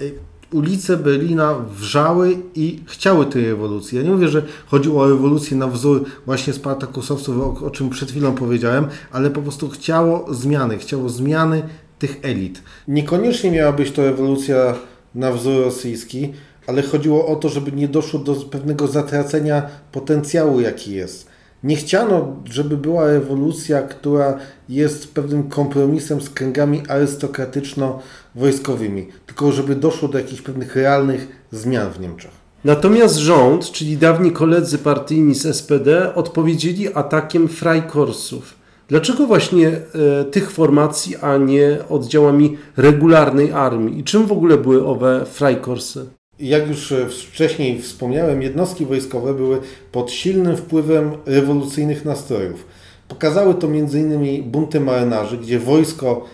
y, 0.00 0.12
ulice 0.52 0.96
Berlina 0.96 1.54
wrzały 1.54 2.38
i 2.54 2.80
chciały 2.86 3.26
tej 3.26 3.46
rewolucji. 3.46 3.98
Ja 3.98 4.04
nie 4.04 4.10
mówię, 4.10 4.28
że 4.28 4.42
chodziło 4.66 5.02
o 5.02 5.08
rewolucję 5.08 5.56
na 5.56 5.66
wzór 5.66 6.04
właśnie 6.26 6.52
spartakusowców, 6.52 7.38
o, 7.38 7.66
o 7.66 7.70
czym 7.70 7.90
przed 7.90 8.10
chwilą 8.10 8.34
powiedziałem, 8.34 8.86
ale 9.12 9.30
po 9.30 9.42
prostu 9.42 9.68
chciało 9.68 10.34
zmiany, 10.34 10.78
chciało 10.78 11.08
zmiany 11.08 11.62
tych 11.98 12.18
elit. 12.22 12.62
Niekoniecznie 12.88 13.50
miała 13.50 13.72
być 13.72 13.90
to 13.90 14.02
rewolucja 14.02 14.74
na 15.16 15.32
wzór 15.32 15.64
rosyjski, 15.64 16.32
ale 16.66 16.82
chodziło 16.82 17.26
o 17.26 17.36
to, 17.36 17.48
żeby 17.48 17.72
nie 17.72 17.88
doszło 17.88 18.20
do 18.20 18.34
pewnego 18.34 18.86
zatracenia 18.86 19.66
potencjału, 19.92 20.60
jaki 20.60 20.92
jest. 20.92 21.26
Nie 21.62 21.76
chciano, 21.76 22.36
żeby 22.44 22.76
była 22.76 23.06
rewolucja, 23.06 23.82
która 23.82 24.38
jest 24.68 25.14
pewnym 25.14 25.48
kompromisem 25.48 26.20
z 26.20 26.30
kręgami 26.30 26.82
arystokratyczno-wojskowymi, 26.82 29.06
tylko 29.26 29.52
żeby 29.52 29.76
doszło 29.76 30.08
do 30.08 30.18
jakichś 30.18 30.42
pewnych 30.42 30.76
realnych 30.76 31.28
zmian 31.52 31.90
w 31.90 32.00
Niemczech. 32.00 32.30
Natomiast 32.64 33.16
rząd, 33.16 33.72
czyli 33.72 33.96
dawni 33.96 34.32
koledzy 34.32 34.78
partyjni 34.78 35.34
z 35.34 35.56
SPD, 35.56 36.14
odpowiedzieli 36.14 36.94
atakiem 36.94 37.48
Freikorpsów. 37.48 38.55
Dlaczego 38.88 39.26
właśnie 39.26 39.68
e, 39.68 40.24
tych 40.24 40.50
formacji, 40.50 41.16
a 41.16 41.36
nie 41.36 41.78
oddziałami 41.88 42.56
regularnej 42.76 43.52
armii? 43.52 43.98
I 43.98 44.04
czym 44.04 44.26
w 44.26 44.32
ogóle 44.32 44.56
były 44.56 44.86
owe 44.86 45.26
Freikorpsy? 45.26 46.06
Jak 46.40 46.68
już 46.68 46.92
e, 46.92 47.08
wcześniej 47.08 47.82
wspomniałem, 47.82 48.42
jednostki 48.42 48.86
wojskowe 48.86 49.34
były 49.34 49.60
pod 49.92 50.10
silnym 50.12 50.56
wpływem 50.56 51.10
rewolucyjnych 51.26 52.04
nastrojów. 52.04 52.66
Pokazały 53.08 53.54
to 53.54 53.66
m.in. 53.66 54.42
bunty 54.50 54.80
marynarzy, 54.80 55.38
gdzie 55.38 55.58
wojsko 55.58 56.24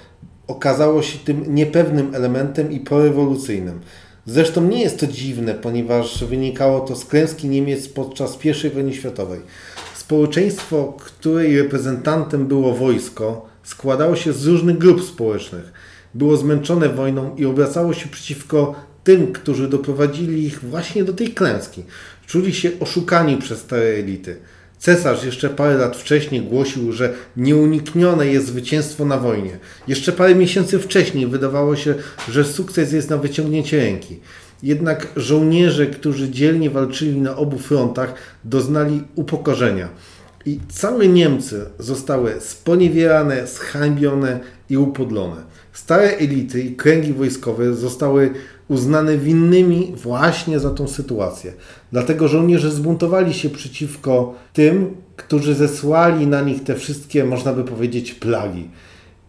okazało 0.46 1.02
się 1.02 1.18
tym 1.18 1.54
niepewnym 1.54 2.14
elementem 2.14 2.72
i 2.72 2.80
porewolucyjnym. 2.80 3.80
Zresztą 4.26 4.68
nie 4.68 4.82
jest 4.82 5.00
to 5.00 5.06
dziwne, 5.06 5.54
ponieważ 5.54 6.24
wynikało 6.24 6.80
to 6.80 6.96
z 6.96 7.04
klęski 7.04 7.48
Niemiec 7.48 7.88
podczas 7.88 8.38
I 8.44 8.70
wojny 8.70 8.94
światowej. 8.94 9.40
Społeczeństwo, 10.12 10.96
której 11.00 11.58
reprezentantem 11.58 12.46
było 12.46 12.74
wojsko, 12.74 13.48
składało 13.62 14.16
się 14.16 14.32
z 14.32 14.46
różnych 14.46 14.78
grup 14.78 15.04
społecznych. 15.04 15.72
Było 16.14 16.36
zmęczone 16.36 16.88
wojną 16.88 17.36
i 17.36 17.44
obracało 17.44 17.94
się 17.94 18.08
przeciwko 18.08 18.74
tym, 19.04 19.32
którzy 19.32 19.68
doprowadzili 19.68 20.44
ich 20.44 20.60
właśnie 20.60 21.04
do 21.04 21.12
tej 21.12 21.28
klęski. 21.28 21.84
Czuli 22.26 22.54
się 22.54 22.70
oszukani 22.80 23.36
przez 23.36 23.64
te 23.64 23.76
elity. 23.76 24.36
Cesarz 24.78 25.24
jeszcze 25.24 25.48
parę 25.48 25.76
lat 25.76 25.96
wcześniej 25.96 26.42
głosił, 26.42 26.92
że 26.92 27.14
nieuniknione 27.36 28.26
jest 28.26 28.46
zwycięstwo 28.46 29.04
na 29.04 29.18
wojnie. 29.18 29.58
Jeszcze 29.88 30.12
parę 30.12 30.34
miesięcy 30.34 30.78
wcześniej 30.78 31.26
wydawało 31.26 31.76
się, 31.76 31.94
że 32.28 32.44
sukces 32.44 32.92
jest 32.92 33.10
na 33.10 33.16
wyciągnięcie 33.16 33.76
ręki. 33.76 34.20
Jednak 34.62 35.08
żołnierze, 35.16 35.86
którzy 35.86 36.30
dzielnie 36.30 36.70
walczyli 36.70 37.20
na 37.20 37.36
obu 37.36 37.58
frontach, 37.58 38.14
doznali 38.44 39.02
upokorzenia. 39.14 39.88
I 40.46 40.58
całe 40.68 41.08
Niemcy 41.08 41.64
zostały 41.78 42.34
sponiewierane, 42.40 43.46
zhańbione 43.46 44.40
i 44.70 44.76
upodlone. 44.76 45.36
Stare 45.72 46.16
elity 46.16 46.60
i 46.60 46.76
kręgi 46.76 47.12
wojskowe 47.12 47.74
zostały 47.74 48.30
uznane 48.68 49.18
winnymi 49.18 49.92
właśnie 49.96 50.60
za 50.60 50.70
tą 50.70 50.88
sytuację. 50.88 51.52
Dlatego 51.92 52.28
żołnierze 52.28 52.70
zbuntowali 52.70 53.34
się 53.34 53.50
przeciwko 53.50 54.34
tym, 54.52 54.94
którzy 55.16 55.54
zesłali 55.54 56.26
na 56.26 56.40
nich 56.40 56.64
te 56.64 56.74
wszystkie, 56.74 57.24
można 57.24 57.52
by 57.52 57.64
powiedzieć, 57.64 58.14
plagi. 58.14 58.68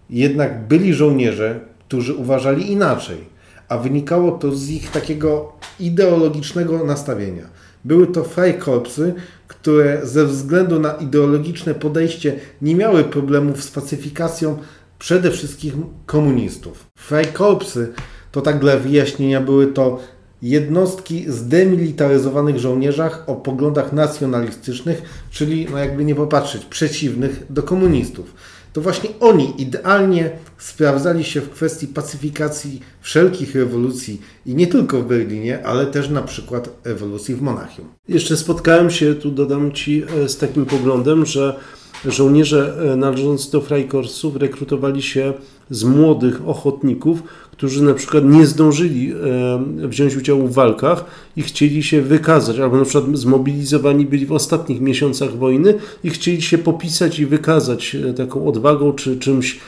Jednak 0.10 0.68
byli 0.68 0.94
żołnierze, 0.94 1.60
którzy 1.88 2.14
uważali 2.14 2.72
inaczej, 2.72 3.33
wynikało 3.78 4.32
to 4.32 4.52
z 4.52 4.70
ich 4.70 4.92
takiego 4.92 5.54
ideologicznego 5.80 6.84
nastawienia. 6.86 7.44
Były 7.86 8.08
to 8.08 8.24
Freikorpsy, 8.24 9.14
które 9.48 10.00
ze 10.04 10.26
względu 10.26 10.80
na 10.80 10.94
ideologiczne 10.94 11.76
podejście 11.76 12.40
nie 12.62 12.76
miały 12.76 13.04
problemów 13.04 13.64
z 13.64 13.72
pacyfikacją 13.72 14.58
przede 15.00 15.32
wszystkim 15.32 15.86
komunistów. 16.06 16.86
Freikorpsy 16.96 17.94
to 18.32 18.42
tak 18.42 18.60
dla 18.60 18.78
wyjaśnienia 18.78 19.42
były 19.42 19.68
to 19.68 20.00
jednostki 20.42 21.26
zdemilitaryzowanych 21.28 22.60
żołnierzach 22.60 23.24
o 23.28 23.36
poglądach 23.36 23.94
nacjonalistycznych, 23.94 25.02
czyli 25.32 25.68
no 25.72 25.78
jakby 25.78 26.06
nie 26.06 26.16
popatrzeć, 26.16 26.66
przeciwnych 26.66 27.44
do 27.50 27.64
komunistów. 27.64 28.34
To 28.74 28.82
właśnie 28.82 29.10
oni 29.20 29.62
idealnie 29.62 30.32
sprawdzali 30.58 31.24
się 31.24 31.42
w 31.42 31.50
kwestii 31.50 31.88
pacyfikacji 31.88 32.80
wszelkich 33.02 33.56
rewolucji 33.56 34.22
i 34.46 34.56
nie 34.56 34.68
tylko 34.68 35.02
w 35.02 35.08
Berlinie, 35.08 35.66
ale 35.66 35.86
też 35.86 36.10
na 36.10 36.22
przykład 36.22 36.70
rewolucji 36.84 37.36
w 37.36 37.42
Monachium. 37.42 37.88
Jeszcze 38.08 38.38
spotkałem 38.38 38.90
się, 38.90 39.16
tu 39.16 39.32
dodam 39.32 39.72
Ci, 39.72 40.04
e, 40.24 40.30
z 40.30 40.38
takim 40.38 40.66
poglądem, 40.66 41.26
że 41.26 41.60
żołnierze 42.06 42.92
e, 42.94 42.96
należący 42.96 43.52
do 43.52 43.62
Freikorpsów 43.62 44.36
rekrutowali 44.36 45.02
się 45.02 45.34
z 45.70 45.84
młodych 45.84 46.48
ochotników, 46.48 47.24
którzy 47.52 47.84
na 47.84 47.94
przykład 47.94 48.24
nie 48.26 48.46
zdążyli 48.46 49.12
e, 49.12 49.88
wziąć 49.88 50.16
udziału 50.16 50.48
w 50.48 50.54
walkach 50.54 51.06
i 51.38 51.42
chcieli 51.42 51.84
się 51.84 52.02
wykazać, 52.02 52.60
albo 52.60 52.78
na 52.78 52.86
przykład 52.86 53.18
zmobilizowani 53.18 54.06
byli 54.06 54.26
w 54.26 54.32
ostatnich 54.32 54.82
miesiącach 54.82 55.38
wojny 55.38 55.74
i 56.04 56.10
chcieli 56.10 56.42
się 56.42 56.58
popisać 56.58 57.20
i 57.20 57.26
wykazać 57.26 57.96
e, 57.96 58.14
taką 58.14 58.48
odwagą 58.48 58.94
czy 58.94 59.18
czymś 59.18 59.60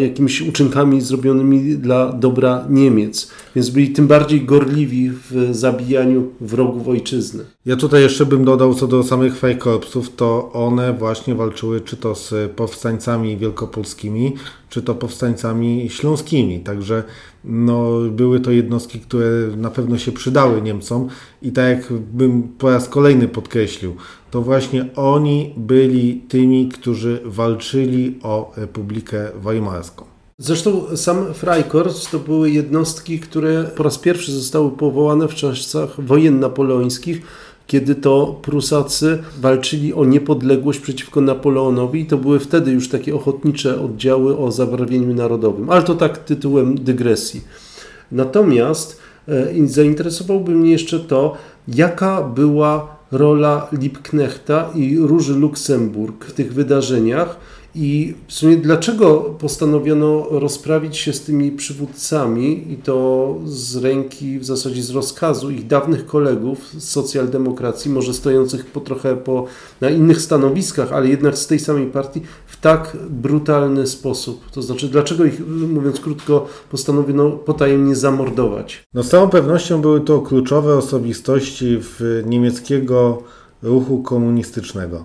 jakimiś 0.00 0.42
uczynkami 0.42 1.00
zrobionymi 1.00 1.76
dla 1.76 2.12
dobra 2.12 2.66
Niemiec. 2.70 3.30
Więc 3.54 3.70
byli 3.70 3.90
tym 3.90 4.06
bardziej 4.06 4.44
gorliwi 4.44 5.10
w 5.10 5.48
zabijaniu 5.50 6.28
wrogów 6.40 6.88
ojczyzny. 6.88 7.44
Ja 7.66 7.76
tutaj 7.76 8.02
jeszcze 8.02 8.26
bym 8.26 8.44
dodał 8.44 8.74
co 8.74 8.86
do 8.86 9.02
samych 9.02 9.36
Freikorpsów, 9.36 10.16
to 10.16 10.52
one 10.52 10.92
właśnie 10.92 11.34
walczyły 11.34 11.80
czy 11.80 11.96
to 11.96 12.14
z 12.14 12.52
powstańcami 12.52 13.36
wielkopolskimi, 13.36 14.34
czy 14.68 14.82
to 14.82 14.94
powstańcami 14.94 15.90
śląskimi. 15.90 16.60
Także 16.60 17.02
no, 17.44 17.90
były 18.10 18.40
to 18.40 18.50
jednostki, 18.50 19.00
które 19.00 19.28
na 19.56 19.70
pewno 19.70 19.98
się 19.98 20.12
przydały 20.12 20.62
Niemcom 20.62 21.08
i 21.42 21.52
tak 21.52 21.68
jak 21.68 21.92
bym 21.92 22.42
po 22.42 22.70
raz 22.70 22.88
kolejny 22.88 23.28
podkreślił, 23.28 23.96
to 24.30 24.42
właśnie 24.42 24.86
oni 24.96 25.54
byli 25.56 26.22
tymi, 26.28 26.68
którzy 26.68 27.20
walczyli 27.24 28.18
o 28.22 28.52
Republikę 28.56 29.28
Weimarską. 29.42 30.04
Zresztą 30.38 30.96
sam 30.96 31.34
Freikorps 31.34 32.10
to 32.10 32.18
były 32.18 32.50
jednostki, 32.50 33.18
które 33.20 33.64
po 33.64 33.82
raz 33.82 33.98
pierwszy 33.98 34.32
zostały 34.32 34.70
powołane 34.70 35.28
w 35.28 35.34
czasach 35.34 36.04
wojen 36.04 36.40
napoleońskich, 36.40 37.22
kiedy 37.66 37.94
to 37.94 38.40
Prusacy 38.42 39.18
walczyli 39.40 39.94
o 39.94 40.04
niepodległość 40.04 40.80
przeciwko 40.80 41.20
Napoleonowi 41.20 42.00
i 42.00 42.06
to 42.06 42.16
były 42.16 42.38
wtedy 42.38 42.70
już 42.70 42.88
takie 42.88 43.14
ochotnicze 43.14 43.80
oddziały 43.80 44.38
o 44.38 44.52
zabarwieniu 44.52 45.14
narodowym, 45.14 45.70
ale 45.70 45.82
to 45.82 45.94
tak 45.94 46.18
tytułem 46.18 46.84
dygresji. 46.84 47.40
Natomiast 48.12 49.00
e, 49.28 49.66
zainteresowałby 49.66 50.52
mnie 50.52 50.70
jeszcze 50.70 51.00
to, 51.00 51.36
jaka 51.68 52.22
była 52.22 52.97
rola 53.12 53.68
Liebknechta 53.72 54.70
i 54.74 54.98
Róży 54.98 55.34
Luksemburg 55.34 56.24
w 56.24 56.32
tych 56.32 56.54
wydarzeniach 56.54 57.36
I 57.74 58.14
w 58.26 58.32
sumie 58.32 58.56
dlaczego 58.56 59.20
postanowiono 59.38 60.26
rozprawić 60.30 60.96
się 60.96 61.12
z 61.12 61.20
tymi 61.20 61.52
przywódcami 61.52 62.72
i 62.72 62.76
to 62.76 63.36
z 63.44 63.76
ręki, 63.76 64.38
w 64.38 64.44
zasadzie 64.44 64.82
z 64.82 64.90
rozkazu 64.90 65.50
ich 65.50 65.66
dawnych 65.66 66.06
kolegów 66.06 66.58
z 66.78 66.88
socjaldemokracji, 66.88 67.90
może 67.90 68.14
stojących 68.14 68.66
po 68.66 68.80
trochę 68.80 69.16
po, 69.16 69.44
na 69.80 69.90
innych 69.90 70.20
stanowiskach, 70.20 70.92
ale 70.92 71.08
jednak 71.08 71.38
z 71.38 71.46
tej 71.46 71.58
samej 71.58 71.86
partii, 71.86 72.22
w 72.46 72.60
tak 72.60 72.96
brutalny 73.10 73.86
sposób? 73.86 74.50
To 74.50 74.62
znaczy, 74.62 74.88
dlaczego 74.88 75.24
ich, 75.24 75.48
mówiąc 75.48 76.00
krótko, 76.00 76.46
postanowiono 76.70 77.30
potajemnie 77.30 77.96
zamordować? 77.96 78.84
No 78.94 79.02
z 79.02 79.08
całą 79.08 79.28
pewnością 79.28 79.80
były 79.80 80.00
to 80.00 80.20
kluczowe 80.20 80.76
osobistości 80.76 81.78
w 81.80 82.22
niemieckiego 82.26 83.22
ruchu 83.62 84.02
komunistycznego. 84.02 85.04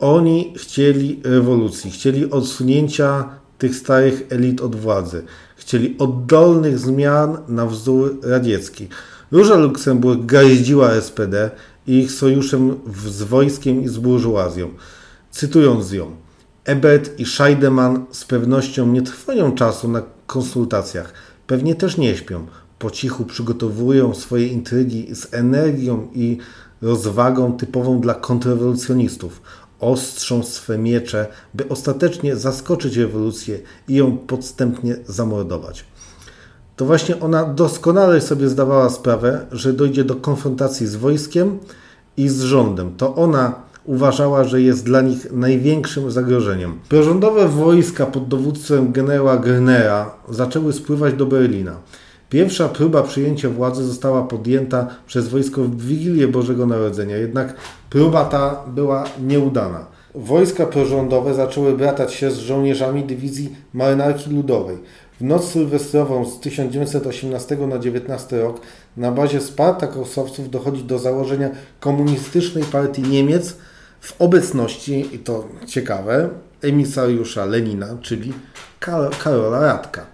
Oni 0.00 0.54
chcieli 0.56 1.20
rewolucji, 1.24 1.90
chcieli 1.90 2.30
odsunięcia 2.30 3.28
tych 3.58 3.76
starych 3.76 4.22
elit 4.30 4.60
od 4.60 4.76
władzy, 4.76 5.22
chcieli 5.56 5.98
oddolnych 5.98 6.78
zmian 6.78 7.38
na 7.48 7.66
wzór 7.66 8.20
radziecki. 8.22 8.88
Róża 9.32 9.56
Luksemburg 9.56 10.26
gardziła 10.26 11.00
SPD 11.00 11.50
i 11.86 11.98
ich 11.98 12.12
sojuszem 12.12 12.76
z 13.06 13.22
wojskiem 13.22 13.82
i 13.82 13.88
z 13.88 13.98
burżuazją. 13.98 14.70
Cytując 15.30 15.92
ją, 15.92 16.16
Ebert 16.64 17.20
i 17.20 17.24
Scheidemann 17.24 18.04
z 18.10 18.24
pewnością 18.24 18.86
nie 18.86 19.02
trwają 19.02 19.52
czasu 19.52 19.88
na 19.88 20.02
konsultacjach, 20.26 21.12
pewnie 21.46 21.74
też 21.74 21.96
nie 21.96 22.16
śpią. 22.16 22.46
Po 22.78 22.90
cichu 22.90 23.24
przygotowują 23.24 24.14
swoje 24.14 24.46
intrygi 24.46 25.14
z 25.14 25.34
energią 25.34 26.08
i 26.14 26.38
rozwagą 26.82 27.52
typową 27.52 28.00
dla 28.00 28.14
kontrrewolucjonistów 28.14 29.42
ostrzą 29.80 30.42
swe 30.42 30.78
miecze, 30.78 31.26
by 31.54 31.68
ostatecznie 31.68 32.36
zaskoczyć 32.36 32.96
rewolucję 32.96 33.58
i 33.88 33.94
ją 33.94 34.18
podstępnie 34.18 34.96
zamordować. 35.06 35.84
To 36.76 36.84
właśnie 36.84 37.20
ona 37.20 37.44
doskonale 37.44 38.20
sobie 38.20 38.48
zdawała 38.48 38.90
sprawę, 38.90 39.46
że 39.52 39.72
dojdzie 39.72 40.04
do 40.04 40.14
konfrontacji 40.14 40.86
z 40.86 40.96
wojskiem 40.96 41.58
i 42.16 42.28
z 42.28 42.40
rządem. 42.40 42.96
To 42.96 43.14
ona 43.14 43.54
uważała, 43.84 44.44
że 44.44 44.62
jest 44.62 44.84
dla 44.84 45.00
nich 45.00 45.32
największym 45.32 46.10
zagrożeniem. 46.10 46.78
Prorządowe 46.88 47.48
wojska 47.48 48.06
pod 48.06 48.28
dowództwem 48.28 48.92
generała 48.92 49.36
Gernera 49.36 50.10
zaczęły 50.28 50.72
spływać 50.72 51.14
do 51.14 51.26
Berlina. 51.26 51.76
Pierwsza 52.30 52.68
próba 52.68 53.02
przyjęcia 53.02 53.50
władzy 53.50 53.84
została 53.84 54.22
podjęta 54.22 54.86
przez 55.06 55.28
wojsko 55.28 55.62
w 55.62 55.82
Wigilię 55.82 56.28
Bożego 56.28 56.66
Narodzenia, 56.66 57.16
jednak 57.16 57.54
próba 57.90 58.24
ta 58.24 58.64
była 58.66 59.04
nieudana. 59.22 59.86
Wojska 60.14 60.66
prorządowe 60.66 61.34
zaczęły 61.34 61.76
bratać 61.76 62.14
się 62.14 62.30
z 62.30 62.38
żołnierzami 62.38 63.04
dywizji 63.04 63.56
Marynarki 63.72 64.30
Ludowej. 64.30 64.78
W 65.20 65.24
noc 65.24 65.44
sylwestrową 65.44 66.24
z 66.24 66.40
1918 66.40 67.56
na 67.56 67.78
19 67.78 68.40
rok 68.40 68.60
na 68.96 69.12
bazie 69.12 69.40
Spartakosowców 69.40 70.50
dochodzi 70.50 70.84
do 70.84 70.98
założenia 70.98 71.50
komunistycznej 71.80 72.64
partii 72.64 73.02
Niemiec 73.02 73.56
w 74.00 74.20
obecności, 74.20 75.14
i 75.14 75.18
to 75.18 75.48
ciekawe, 75.66 76.28
emisariusza 76.62 77.44
Lenina, 77.44 77.86
czyli 78.00 78.32
Karola 79.24 79.60
Radka. 79.60 80.06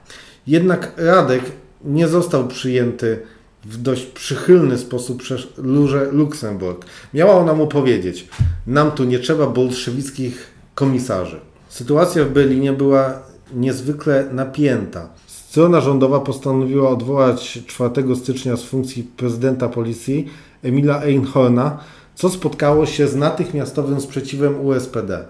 Jednak 0.46 0.92
Radek 0.96 1.42
nie 1.84 2.08
został 2.08 2.48
przyjęty 2.48 3.18
w 3.64 3.76
dość 3.76 4.02
przychylny 4.06 4.78
sposób 4.78 5.22
przez 5.22 5.40
Lurze 5.58 6.08
Luksemburg. 6.12 6.86
Miała 7.14 7.34
ona 7.34 7.54
mu 7.54 7.66
powiedzieć, 7.66 8.28
nam 8.66 8.90
tu 8.90 9.04
nie 9.04 9.18
trzeba 9.18 9.46
bolszewickich 9.46 10.50
komisarzy. 10.74 11.40
Sytuacja 11.68 12.24
w 12.24 12.30
Berlinie 12.30 12.72
była 12.72 13.18
niezwykle 13.54 14.28
napięta. 14.32 15.08
Strona 15.26 15.80
rządowa 15.80 16.20
postanowiła 16.20 16.90
odwołać 16.90 17.58
4 17.66 18.16
stycznia 18.16 18.56
z 18.56 18.62
funkcji 18.62 19.02
prezydenta 19.16 19.68
policji 19.68 20.28
Emila 20.62 21.00
Einhorna, 21.02 21.78
co 22.14 22.30
spotkało 22.30 22.86
się 22.86 23.08
z 23.08 23.16
natychmiastowym 23.16 24.00
sprzeciwem 24.00 24.66
USPD. 24.66 25.24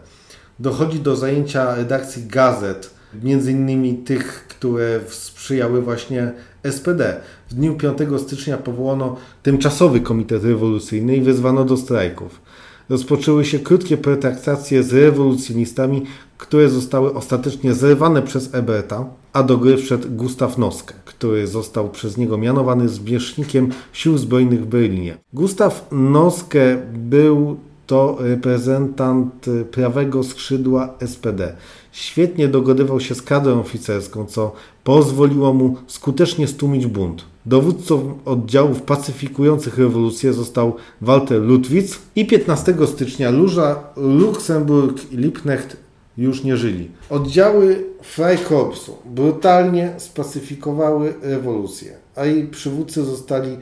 Dochodzi 0.59 1.01
do 1.01 1.17
zajęcia 1.17 1.75
redakcji 1.75 2.27
gazet, 2.27 2.91
między 3.23 3.53
innymi 3.53 3.95
tych, 3.95 4.47
które 4.49 5.01
sprzyjały 5.09 5.83
właśnie 5.83 6.33
SPD. 6.71 7.21
W 7.51 7.55
dniu 7.55 7.75
5 7.75 7.99
stycznia 8.19 8.57
powołano 8.57 9.17
tymczasowy 9.43 10.01
komitet 10.01 10.45
rewolucyjny 10.45 11.17
i 11.17 11.21
wezwano 11.21 11.65
do 11.65 11.77
strajków. 11.77 12.41
Rozpoczęły 12.89 13.45
się 13.45 13.59
krótkie 13.59 13.97
pretraktacje 13.97 14.83
z 14.83 14.93
rewolucjonistami, 14.93 16.03
które 16.39 16.69
zostały 16.69 17.15
ostatecznie 17.15 17.75
zerwane 17.75 18.23
przez 18.23 18.55
Eberta, 18.55 19.05
a 19.33 19.43
do 19.43 19.59
gry 19.59 19.77
wszedł 19.77 20.09
Gustaw 20.11 20.59
Noskę, 20.59 20.95
który 21.05 21.47
został 21.47 21.91
przez 21.91 22.17
niego 22.17 22.39
mianowany 22.39 22.89
zwierzchnikiem 22.89 23.71
sił 23.93 24.19
zbrojnych 24.19 24.63
w 24.63 24.67
Berlinie. 24.67 25.17
Gustaw 25.33 25.89
Noskę 25.93 26.61
był 26.95 27.57
to 27.93 28.17
reprezentant 28.21 29.47
prawego 29.71 30.25
skrzydła 30.25 30.95
SPD. 31.07 31.53
Świetnie 31.93 32.49
dogadywał 32.49 33.01
się 33.01 33.15
z 33.15 33.23
kadrą 33.23 33.61
oficerską, 33.61 34.27
co 34.27 34.53
pozwoliło 34.85 35.53
mu 35.53 35.77
skutecznie 35.87 36.47
stłumić 36.49 36.87
bunt. 36.87 37.25
Dowódcą 37.47 38.19
oddziałów 38.25 38.83
pacyfikujących 38.83 39.79
rewolucję 39.79 40.33
został 40.33 40.77
Walter 41.01 41.43
Ludwitz 41.43 41.99
i 42.17 42.27
15 42.27 42.75
stycznia 42.87 43.31
Luża, 43.31 43.85
Luksemburg 43.97 45.13
i 45.13 45.17
Liebknecht 45.17 45.77
już 46.19 46.45
nie 46.45 46.57
żyli. 46.57 46.91
Oddziały 47.11 47.85
Freikorpsu 48.03 48.97
brutalnie 49.05 49.95
spacyfikowały 49.97 51.15
rewolucję, 51.23 51.93
a 52.17 52.25
jej 52.25 52.47
przywódcy 52.47 53.05
zostali 53.05 53.57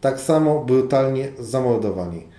tak 0.00 0.20
samo 0.20 0.64
brutalnie 0.64 1.28
zamordowani. 1.38 2.33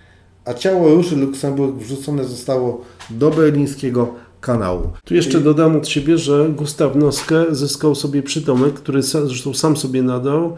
A 0.46 0.54
ciało 0.54 0.96
Róży 0.96 1.16
Luksemburg 1.16 1.76
wrzucone 1.76 2.26
zostało 2.26 2.82
do 3.10 3.32
berlińskiego 3.32 4.14
kanału. 4.42 4.90
Tu 5.06 5.16
jeszcze 5.16 5.40
dodam 5.40 5.76
od 5.76 5.88
siebie, 5.88 6.18
że 6.18 6.50
Gustaw 6.50 6.96
Noskę 6.96 7.46
zyskał 7.52 7.96
sobie 7.96 8.24
przydomek, 8.24 8.74
który 8.74 9.04
zresztą 9.04 9.54
sam 9.54 9.78
sobie 9.78 10.04
nadał, 10.04 10.58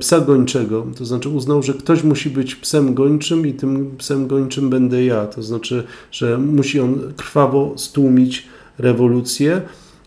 psa 0.00 0.20
gończego. 0.20 0.86
To 0.98 1.04
znaczy 1.04 1.28
uznał, 1.28 1.62
że 1.62 1.74
ktoś 1.74 2.02
musi 2.02 2.30
być 2.30 2.54
psem 2.54 2.94
gończym 2.94 3.46
i 3.46 3.54
tym 3.54 3.94
psem 3.98 4.26
gończym 4.26 4.70
będę 4.70 5.04
ja. 5.04 5.26
To 5.26 5.42
znaczy, 5.42 5.84
że 6.12 6.38
musi 6.38 6.80
on 6.80 7.12
krwawo 7.16 7.72
stłumić 7.76 8.46
rewolucję. 8.78 9.62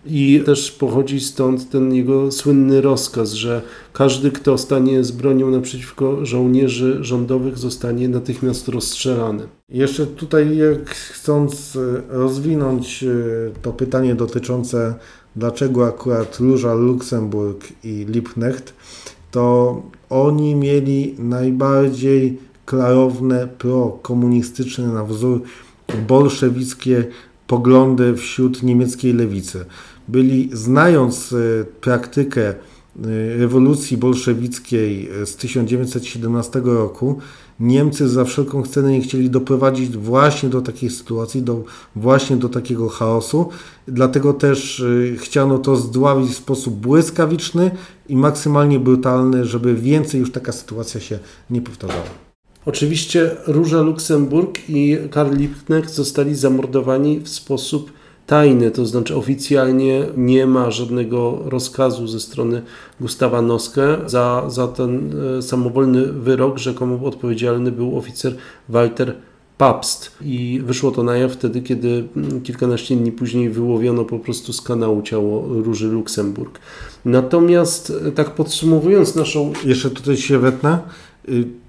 I 0.10 0.41
też 0.46 0.72
pochodzi 0.72 1.20
stąd 1.20 1.70
ten 1.70 1.93
jego 1.93 2.32
słynny 2.32 2.82
rozkaz, 2.82 3.32
że 3.32 3.62
każdy, 3.93 4.32
kto 4.32 4.58
stanie 4.58 5.04
z 5.04 5.12
bronią 5.12 5.52
naprzeciwko 5.52 6.26
żołnierzy 6.26 6.98
rządowych, 7.02 7.58
zostanie 7.58 8.10
natychmiast 8.10 8.67
rozstrzelany. 8.67 9.48
Jeszcze 9.70 10.08
tutaj, 10.08 10.60
chcąc 10.86 11.76
e, 11.76 12.02
rozwinąć 12.10 13.04
e, 13.04 13.08
to 13.62 13.74
pytanie 13.74 14.15
dotyczące, 14.15 14.96
dlaczego 15.36 15.88
akurat 15.88 16.38
Róża 16.39 16.74
Luksemburg 16.74 17.67
i 17.84 18.06
Liebknecht, 18.10 18.74
to 19.32 19.82
oni 20.10 20.56
mieli 20.56 21.15
najbardziej 21.20 22.39
klarowne 22.65 23.48
prokomunistyczne 23.48 24.88
na 24.88 25.04
wzór 25.04 25.41
bolszewickie 26.08 27.08
poglądy 27.48 28.16
wśród 28.16 28.64
niemieckiej 28.64 29.14
lewicy 29.14 29.66
byli, 30.08 30.50
znając 30.54 31.34
e, 31.34 31.66
praktykę 31.82 32.50
e, 32.50 32.56
rewolucji 33.38 33.98
bolszewickiej 33.98 35.10
e, 35.22 35.26
z 35.26 35.36
1917 35.36 36.62
roku, 36.64 37.20
Niemcy 37.60 38.10
za 38.10 38.26
wszelką 38.26 38.64
cenę 38.64 38.92
nie 38.92 39.02
chcieli 39.02 39.30
doprowadzić 39.30 39.98
właśnie 39.98 40.50
do 40.50 40.62
takiej 40.62 40.90
sytuacji, 40.90 41.42
do, 41.42 41.64
właśnie 41.96 42.38
do 42.38 42.50
takiego 42.50 42.90
chaosu. 42.90 43.50
Dlatego 43.88 44.34
też 44.34 44.84
chciano 45.18 45.58
to 45.58 45.76
zdławić 45.76 46.32
w 46.32 46.36
sposób 46.36 46.74
błyskawiczny 46.74 47.72
i 48.10 48.16
maksymalnie 48.16 48.80
brutalny, 48.80 49.46
żeby 49.46 49.76
więcej 49.76 50.20
już 50.20 50.32
taka 50.32 50.52
sytuacja 50.52 51.02
się 51.02 51.20
nie 51.50 51.62
powtarzała. 51.62 52.27
Oczywiście 52.68 53.32
Róża 53.48 53.82
Luksemburg 53.82 54.70
i 54.70 54.98
Karl 55.12 55.38
Liebknecht 55.38 55.94
zostali 55.94 56.36
zamordowani 56.36 57.20
w 57.20 57.30
sposób 57.30 57.92
tajny, 58.26 58.72
to 58.72 58.86
znaczy 58.86 59.16
oficjalnie 59.16 60.06
nie 60.18 60.46
ma 60.46 60.72
żadnego 60.72 61.40
rozkazu 61.46 62.08
ze 62.08 62.20
strony 62.20 62.62
Gustawa 63.02 63.42
Noskę. 63.42 63.98
Za, 64.06 64.44
za 64.48 64.68
ten 64.68 65.14
e, 65.38 65.42
samowolny 65.42 66.06
wyrok 66.06 66.58
rzekomo 66.58 67.06
odpowiedzialny 67.06 67.72
był 67.72 67.98
oficer 67.98 68.36
Walter 68.70 69.16
Pabst 69.58 70.12
i 70.22 70.62
wyszło 70.66 70.92
to 70.92 71.04
na 71.04 71.18
jaw 71.18 71.32
wtedy, 71.32 71.62
kiedy 71.62 72.08
mm, 72.16 72.42
kilkanaście 72.42 72.96
dni 72.96 73.12
później 73.12 73.50
wyłowiono 73.50 74.06
po 74.06 74.20
prostu 74.20 74.54
z 74.54 74.62
kanału 74.62 75.02
ciało 75.02 75.48
Róży 75.48 75.88
Luksemburg. 75.88 76.60
Natomiast 77.06 77.94
e, 78.08 78.12
tak 78.12 78.36
podsumowując 78.36 79.16
naszą... 79.16 79.54
Jeszcze 79.66 79.90
tutaj 79.90 80.18
się 80.18 80.40
wetnę. 80.40 80.80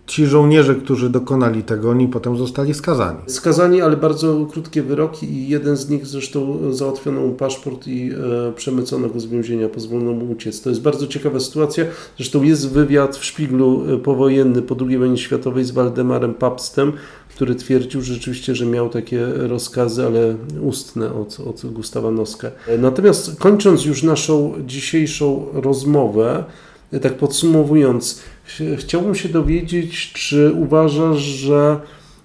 Ci 0.09 0.27
żołnierze, 0.27 0.75
którzy 0.75 1.11
dokonali 1.11 1.63
tego, 1.63 1.91
oni 1.91 2.09
potem 2.09 2.37
zostali 2.37 2.75
skazani. 2.75 3.19
Skazani, 3.27 3.81
ale 3.81 3.97
bardzo 3.97 4.47
krótkie 4.51 4.83
wyroki 4.83 5.27
i 5.33 5.49
jeden 5.49 5.77
z 5.77 5.89
nich 5.89 6.07
zresztą 6.07 6.59
załatwiono 6.73 7.21
mu 7.21 7.33
paszport 7.33 7.87
i 7.87 8.11
e, 8.49 8.53
przemycono 8.53 9.09
go 9.09 9.21
z 9.21 9.27
więzienia, 9.27 9.69
pozwolono 9.69 10.13
mu 10.13 10.33
uciec. 10.33 10.63
To 10.63 10.71
jest 10.71 10.83
bardzo 10.83 11.07
ciekawa 11.07 11.41
sytuacja. 11.41 11.85
Zresztą 12.17 12.43
jest 12.43 12.71
wywiad 12.71 13.17
w 13.17 13.25
Szpiglu 13.25 13.95
e, 13.95 13.99
powojenny 13.99 14.63
po 14.63 14.77
II 14.89 14.99
wojnie 14.99 15.17
światowej 15.17 15.65
z 15.65 15.71
Waldemarem 15.71 16.35
Papstem, 16.35 16.93
który 17.35 17.55
twierdził 17.55 18.03
rzeczywiście, 18.03 18.55
że 18.55 18.67
miał 18.67 18.89
takie 18.89 19.27
rozkazy, 19.27 20.07
ale 20.07 20.37
ustne 20.63 21.15
od, 21.15 21.41
od 21.41 21.73
Gustawa 21.73 22.11
Noska. 22.11 22.51
E, 22.67 22.79
Natomiast 22.79 23.39
kończąc 23.39 23.85
już 23.85 24.03
naszą 24.03 24.55
dzisiejszą 24.67 25.47
rozmowę, 25.53 26.45
tak 27.03 27.15
podsumowując, 27.15 28.23
ch- 28.47 28.79
chciałbym 28.79 29.15
się 29.15 29.29
dowiedzieć, 29.29 30.13
czy 30.13 30.53
uważasz, 30.53 31.21
że 31.21 31.81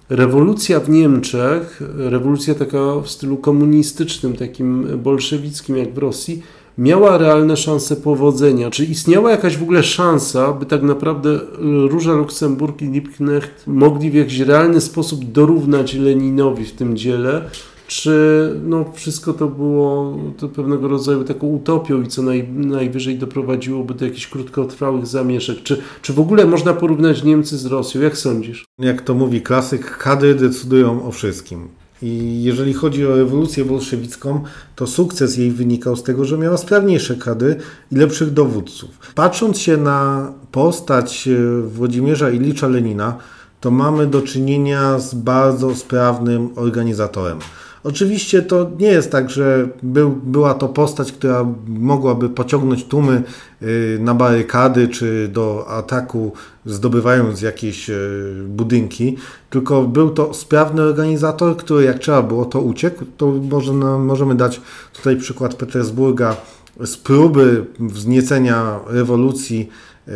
rewolucja 0.08 0.80
w 0.80 0.90
Niemczech, 0.90 1.82
rewolucja 1.96 2.54
taka 2.54 3.00
w 3.00 3.08
stylu 3.08 3.36
komunistycznym, 3.36 4.36
takim 4.36 4.98
bolszewickim 5.02 5.76
jak 5.76 5.94
w 5.94 5.98
Rosji, 5.98 6.42
miała 6.78 7.18
realne 7.18 7.56
szanse 7.56 7.96
powodzenia? 7.96 8.70
Czy 8.70 8.84
istniała 8.84 9.30
jakaś 9.30 9.56
w 9.56 9.62
ogóle 9.62 9.82
szansa, 9.82 10.52
by 10.52 10.66
tak 10.66 10.82
naprawdę 10.82 11.40
Róża 11.88 12.12
Luksemburg 12.12 12.82
i 12.82 12.86
Liebknecht 12.86 13.66
mogli 13.66 14.10
w 14.10 14.14
jakiś 14.14 14.38
realny 14.38 14.80
sposób 14.80 15.32
dorównać 15.32 15.94
Leninowi 15.94 16.64
w 16.64 16.72
tym 16.72 16.96
dziele? 16.96 17.50
Czy 17.86 18.50
no, 18.64 18.84
wszystko 18.94 19.32
to 19.32 19.46
było 19.46 20.18
to 20.38 20.48
pewnego 20.48 20.88
rodzaju 20.88 21.24
taką 21.24 21.46
utopią 21.46 22.02
i 22.02 22.08
co 22.08 22.22
naj, 22.22 22.48
najwyżej 22.48 23.18
doprowadziłoby 23.18 23.94
do 23.94 24.04
jakichś 24.04 24.26
krótkotrwałych 24.26 25.06
zamieszek? 25.06 25.62
Czy, 25.62 25.82
czy 26.02 26.12
w 26.12 26.20
ogóle 26.20 26.46
można 26.46 26.74
porównać 26.74 27.24
Niemcy 27.24 27.58
z 27.58 27.66
Rosją? 27.66 28.00
Jak 28.00 28.18
sądzisz? 28.18 28.64
Jak 28.78 29.02
to 29.02 29.14
mówi 29.14 29.42
klasyk, 29.42 29.98
kadry 29.98 30.34
decydują 30.34 31.06
o 31.06 31.12
wszystkim. 31.12 31.68
I 32.02 32.42
jeżeli 32.42 32.74
chodzi 32.74 33.06
o 33.06 33.16
rewolucję 33.16 33.64
bolszewicką, 33.64 34.40
to 34.76 34.86
sukces 34.86 35.36
jej 35.36 35.50
wynikał 35.50 35.96
z 35.96 36.02
tego, 36.02 36.24
że 36.24 36.38
miała 36.38 36.56
sprawniejsze 36.56 37.16
kadry 37.16 37.56
i 37.92 37.96
lepszych 37.96 38.32
dowódców. 38.32 38.90
Patrząc 39.14 39.58
się 39.58 39.76
na 39.76 40.32
postać 40.52 41.28
e, 41.28 41.62
Włodzimierza 41.62 42.30
Ilicza 42.30 42.68
Lenina, 42.68 43.18
to 43.60 43.70
mamy 43.70 44.06
do 44.06 44.22
czynienia 44.22 44.98
z 44.98 45.14
bardzo 45.14 45.74
sprawnym 45.74 46.48
organizatorem. 46.56 47.38
Oczywiście 47.84 48.42
to 48.42 48.70
nie 48.78 48.86
jest 48.86 49.10
tak, 49.12 49.30
że 49.30 49.68
był, 49.82 50.10
była 50.10 50.54
to 50.54 50.68
postać, 50.68 51.12
która 51.12 51.46
mogłaby 51.66 52.28
pociągnąć 52.28 52.84
tłumy 52.84 53.22
y, 53.62 53.98
na 54.00 54.14
barykady 54.14 54.88
czy 54.88 55.28
do 55.32 55.68
ataku, 55.68 56.32
zdobywając 56.66 57.42
jakieś 57.42 57.90
y, 57.90 58.44
budynki, 58.48 59.16
tylko 59.50 59.82
był 59.82 60.10
to 60.10 60.34
sprawny 60.34 60.82
organizator, 60.82 61.56
który 61.56 61.84
jak 61.84 61.98
trzeba 61.98 62.22
było, 62.22 62.44
to 62.44 62.60
uciekł. 62.60 63.04
To 63.16 63.26
może, 63.26 63.72
no, 63.72 63.98
możemy 63.98 64.34
dać 64.34 64.60
tutaj 64.92 65.16
przykład 65.16 65.54
Petersburga 65.54 66.36
z 66.84 66.96
próby 66.96 67.64
wzniecenia 67.80 68.80
rewolucji 68.86 69.68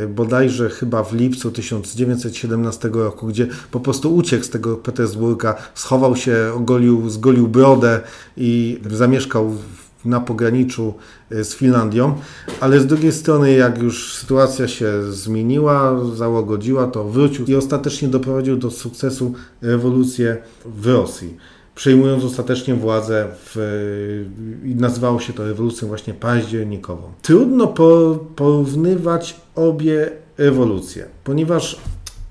bodajże 0.08 0.70
chyba 0.70 1.02
w 1.02 1.14
lipcu 1.14 1.50
1917 1.50 2.88
roku, 2.88 3.26
gdzie 3.26 3.46
po 3.70 3.80
prostu 3.80 4.14
uciekł 4.14 4.44
z 4.44 4.50
tego 4.50 4.76
Petersburga, 4.76 5.54
schował 5.74 6.16
się, 6.16 6.36
ogolił, 6.54 7.10
zgolił 7.10 7.48
brodę 7.48 8.00
i 8.36 8.80
zamieszkał 8.90 9.56
na 10.04 10.20
pograniczu 10.20 10.94
y, 11.32 11.44
z 11.44 11.54
Finlandią, 11.54 12.14
ale 12.60 12.80
z 12.80 12.86
drugiej 12.86 13.12
strony 13.12 13.52
jak 13.52 13.82
już 13.82 14.14
sytuacja 14.14 14.68
się 14.68 15.12
zmieniła, 15.12 16.04
załagodziła, 16.14 16.86
to 16.86 17.04
wrócił 17.04 17.46
i 17.46 17.54
ostatecznie 17.54 18.08
doprowadził 18.08 18.56
do 18.56 18.70
sukcesu 18.70 19.34
rewolucję 19.62 20.36
w 20.66 20.86
Rosji 20.86 21.36
przejmując 21.78 22.24
ostatecznie 22.24 22.74
władzę 22.74 23.26
w, 23.44 24.24
nazywało 24.64 25.20
się 25.20 25.32
to 25.32 25.44
rewolucją 25.44 25.88
właśnie 25.88 26.14
październikową. 26.14 27.02
Trudno 27.22 27.66
po, 27.66 28.18
porównywać 28.36 29.36
obie 29.54 30.10
rewolucje, 30.38 31.06
ponieważ 31.24 31.80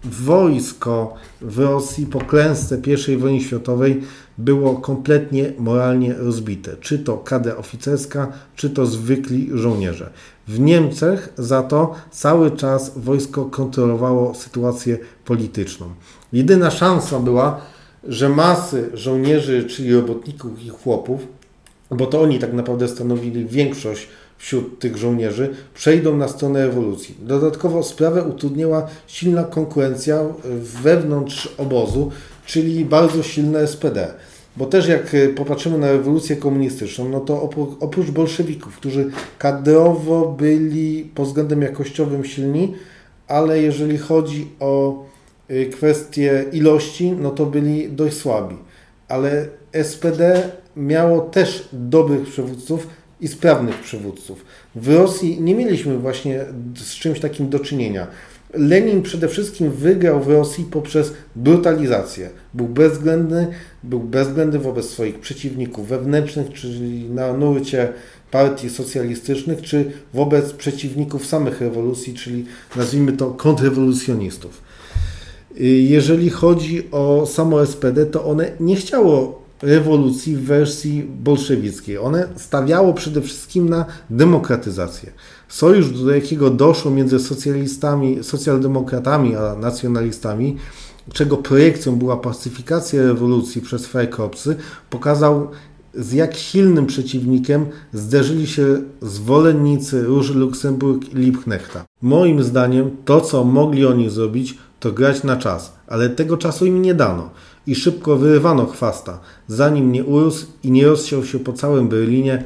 wojsko 0.03 1.13
w 1.41 1.59
Rosji 1.59 2.05
po 2.05 2.19
klęsce 2.19 2.81
I 3.13 3.17
wojny 3.17 3.41
światowej 3.41 4.01
było 4.37 4.75
kompletnie 4.75 5.53
moralnie 5.59 6.13
rozbite. 6.13 6.77
Czy 6.81 6.99
to 6.99 7.17
kadra 7.17 7.55
oficerska, 7.55 8.31
czy 8.55 8.69
to 8.69 8.85
zwykli 8.85 9.49
żołnierze. 9.53 10.09
W 10.47 10.59
Niemczech 10.59 11.33
za 11.37 11.63
to 11.63 11.95
cały 12.11 12.51
czas 12.51 12.97
wojsko 12.97 13.45
kontrolowało 13.45 14.35
sytuację 14.35 14.97
polityczną. 15.25 15.85
Jedyna 16.33 16.71
szansa 16.71 17.19
była, 17.19 17.61
że 18.07 18.29
masy 18.29 18.89
żołnierzy, 18.93 19.63
czyli 19.63 19.93
robotników 19.93 20.63
i 20.65 20.69
chłopów, 20.69 21.27
bo 21.91 22.05
to 22.05 22.21
oni 22.21 22.39
tak 22.39 22.53
naprawdę 22.53 22.87
stanowili 22.87 23.45
większość 23.45 24.07
wśród 24.37 24.79
tych 24.79 24.97
żołnierzy, 24.97 25.49
przejdą 25.73 26.17
na 26.17 26.27
stronę 26.27 26.67
rewolucji. 26.67 27.15
Dodatkowo 27.21 27.83
sprawę 27.83 28.23
utrudniała 28.23 28.87
silna 29.07 29.43
konkurencja 29.43 30.25
wewnątrz 30.83 31.49
obozu, 31.57 32.11
czyli 32.45 32.85
bardzo 32.85 33.23
silne 33.23 33.67
SPD. 33.67 34.13
Bo 34.57 34.65
też 34.65 34.87
jak 34.87 35.13
y, 35.13 35.29
popatrzymy 35.29 35.77
na 35.77 35.91
rewolucję 35.91 36.35
komunistyczną, 36.35 37.09
no 37.09 37.19
to 37.19 37.49
oprócz 37.79 38.11
bolszewików, 38.11 38.75
którzy 38.77 39.11
kadrowo 39.37 40.35
byli 40.37 41.09
pod 41.15 41.27
względem 41.27 41.61
jakościowym 41.61 42.25
silni, 42.25 42.73
ale 43.27 43.61
jeżeli 43.61 43.97
chodzi 43.97 44.47
o 44.59 45.03
y, 45.51 45.65
kwestię 45.65 46.45
ilości, 46.51 47.11
no 47.11 47.31
to 47.31 47.45
byli 47.45 47.91
dość 47.91 48.17
słabi. 48.17 48.55
Ale 49.07 49.47
SPD 49.83 50.51
miało 50.75 51.21
też 51.21 51.69
dobrych 51.73 52.27
przywódców 52.27 52.87
i 53.21 53.27
sprawnych 53.27 53.81
przywódców. 53.81 54.45
W 54.75 54.93
Rosji 54.93 55.41
nie 55.41 55.55
mieliśmy 55.55 55.97
właśnie 55.97 56.45
z 56.75 56.95
czymś 56.95 57.19
takim 57.19 57.49
do 57.49 57.59
czynienia. 57.59 58.07
Lenin 58.53 59.01
przede 59.01 59.27
wszystkim 59.27 59.71
wygrał 59.71 60.23
w 60.23 60.27
Rosji 60.27 60.63
poprzez 60.63 61.13
brutalizację. 61.35 62.29
Był 62.53 62.67
bezwzględny, 62.67 63.47
był 63.83 63.99
bezwzględny 63.99 64.59
wobec 64.59 64.89
swoich 64.89 65.19
przeciwników 65.19 65.87
wewnętrznych, 65.87 66.53
czyli 66.53 67.09
na 67.09 67.33
nurcie 67.33 67.93
partii 68.31 68.69
socjalistycznych, 68.69 69.61
czy 69.61 69.91
wobec 70.13 70.53
przeciwników 70.53 71.25
samych 71.25 71.61
rewolucji, 71.61 72.13
czyli 72.13 72.45
nazwijmy 72.75 73.13
to 73.13 73.31
kontrrewolucjonistów. 73.31 74.66
Jeżeli 75.59 76.29
chodzi 76.29 76.83
o 76.91 77.25
samo 77.25 77.65
SPD, 77.65 78.05
to 78.05 78.25
one 78.25 78.51
nie 78.59 78.75
chciało 78.75 79.41
rewolucji 79.61 80.35
w 80.35 80.43
wersji 80.43 81.03
bolszewickiej. 81.23 81.97
One 81.97 82.27
stawiało 82.35 82.93
przede 82.93 83.21
wszystkim 83.21 83.69
na 83.69 83.85
demokratyzację. 84.09 85.11
Sojusz, 85.47 85.91
do 85.91 86.15
jakiego 86.15 86.49
doszło 86.49 86.91
między 86.91 87.19
socjalistami, 87.19 88.23
socjaldemokratami 88.23 89.35
a 89.35 89.55
nacjonalistami, 89.55 90.57
czego 91.13 91.37
projekcją 91.37 91.95
była 91.95 92.17
pacyfikacja 92.17 93.01
rewolucji 93.03 93.61
przez 93.61 93.85
Freikorpsy, 93.85 94.55
pokazał 94.89 95.47
z 95.93 96.13
jak 96.13 96.35
silnym 96.35 96.85
przeciwnikiem 96.85 97.65
zderzyli 97.93 98.47
się 98.47 98.81
zwolennicy 99.01 100.03
Róży 100.03 100.33
Luksemburg 100.33 101.13
i 101.13 101.15
Liebknechta. 101.15 101.85
Moim 102.01 102.43
zdaniem 102.43 102.91
to, 103.05 103.21
co 103.21 103.43
mogli 103.43 103.85
oni 103.85 104.09
zrobić, 104.09 104.57
to 104.79 104.91
grać 104.91 105.23
na 105.23 105.37
czas, 105.37 105.73
ale 105.87 106.09
tego 106.09 106.37
czasu 106.37 106.65
im 106.65 106.81
nie 106.81 106.93
dano 106.93 107.29
i 107.67 107.75
szybko 107.75 108.15
wyrywano 108.15 108.65
chwasta, 108.65 109.19
zanim 109.47 109.91
nie 109.91 110.03
urósł 110.03 110.45
i 110.63 110.71
nie 110.71 110.87
rozsiał 110.87 111.25
się 111.25 111.39
po 111.39 111.53
całym 111.53 111.87
Berlinie, 111.87 112.43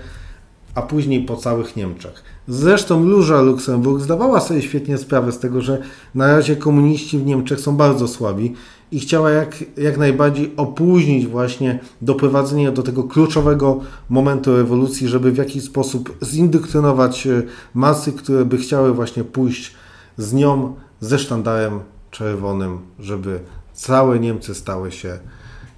a 0.75 0.81
później 0.81 1.23
po 1.23 1.35
całych 1.35 1.75
Niemczech. 1.75 2.23
Zresztą 2.47 3.09
Róża 3.09 3.41
Luksemburg 3.41 4.03
zdawała 4.03 4.39
sobie 4.39 4.61
świetnie 4.61 4.97
sprawę 4.97 5.31
z 5.31 5.39
tego, 5.39 5.61
że 5.61 5.81
na 6.15 6.27
razie 6.27 6.55
komuniści 6.55 7.17
w 7.17 7.25
Niemczech 7.25 7.59
są 7.59 7.75
bardzo 7.77 8.07
słabi 8.07 8.53
i 8.91 8.99
chciała 8.99 9.31
jak, 9.31 9.63
jak 9.77 9.97
najbardziej 9.97 10.53
opóźnić 10.57 11.27
właśnie 11.27 11.79
doprowadzenie 12.01 12.71
do 12.71 12.83
tego 12.83 13.03
kluczowego 13.03 13.79
momentu 14.09 14.57
rewolucji, 14.57 15.07
żeby 15.07 15.31
w 15.31 15.37
jakiś 15.37 15.63
sposób 15.63 16.17
zindoktrynować 16.23 17.27
e, 17.27 17.43
masy, 17.73 18.13
które 18.13 18.45
by 18.45 18.57
chciały 18.57 18.93
właśnie 18.93 19.23
pójść 19.23 19.73
z 20.17 20.33
nią, 20.33 20.75
ze 20.99 21.19
sztandarem 21.19 21.79
czerwonym, 22.11 22.79
żeby 22.99 23.39
całe 23.73 24.19
Niemcy 24.19 24.55
stały 24.55 24.91
się 24.91 25.19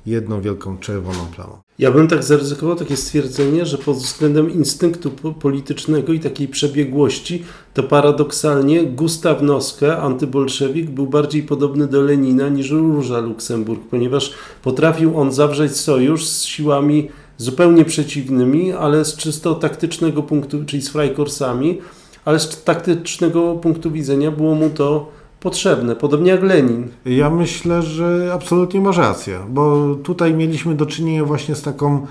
jedną 0.06 0.42
wielką 0.42 0.78
czerwoną 0.78 1.26
plamą. 1.36 1.58
Ja 1.80 1.92
bym 1.92 2.08
tak 2.08 2.24
zaryzykował 2.24 2.76
takie 2.76 2.98
stwierdzenie, 2.98 3.66
że 3.66 3.78
pod 3.78 3.98
względem 3.98 4.52
instynktu 4.52 5.12
po- 5.12 5.32
politycznego 5.32 6.14
i 6.14 6.20
takiej 6.20 6.48
przebiegłości, 6.48 7.44
to 7.74 7.84
paradoksalnie 7.84 8.84
Gustaw 8.84 9.42
Noske, 9.42 9.98
antybolszewik, 9.98 10.90
był 10.90 11.08
bardziej 11.08 11.44
podobny 11.44 11.88
do 11.88 12.02
Lenina 12.02 12.50
niż 12.50 12.70
Róża 12.70 13.20
Luksemburg, 13.20 13.82
ponieważ 13.90 14.34
potrafił 14.64 15.20
on 15.20 15.32
zawrzeć 15.32 15.78
sojusz 15.78 16.26
z 16.26 16.44
siłami 16.44 17.10
zupełnie 17.38 17.86
przeciwnymi, 17.86 18.72
ale 18.72 19.06
z 19.06 19.16
czysto 19.16 19.56
taktycznego 19.56 20.24
punktu, 20.24 20.66
czyli 20.66 20.82
z 20.82 20.90
Freikorpsami, 20.90 21.82
ale 22.26 22.40
z 22.40 22.64
taktycznego 22.64 23.56
punktu 23.56 23.92
widzenia 23.92 24.32
było 24.32 24.56
mu 24.56 24.70
to 24.70 25.12
potrzebne, 25.44 25.96
podobnie 25.96 26.32
jak 26.32 26.44
Lenin. 26.44 26.88
Ja 27.06 27.30
myślę, 27.30 27.82
że 27.82 28.32
absolutnie 28.34 28.82
masz 28.82 28.98
rację, 28.98 29.40
bo 29.50 29.96
tutaj 29.96 30.34
mieliśmy 30.34 30.76
do 30.76 30.86
czynienia 30.86 31.26
właśnie 31.26 31.56
z 31.56 31.62
taką 31.62 32.08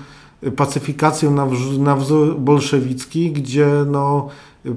pacyfikacją 0.55 1.31
na, 1.31 1.47
na 1.79 1.95
wzór 1.95 2.39
bolszewicki, 2.39 3.31
gdzie 3.31 3.67
no, 3.87 4.27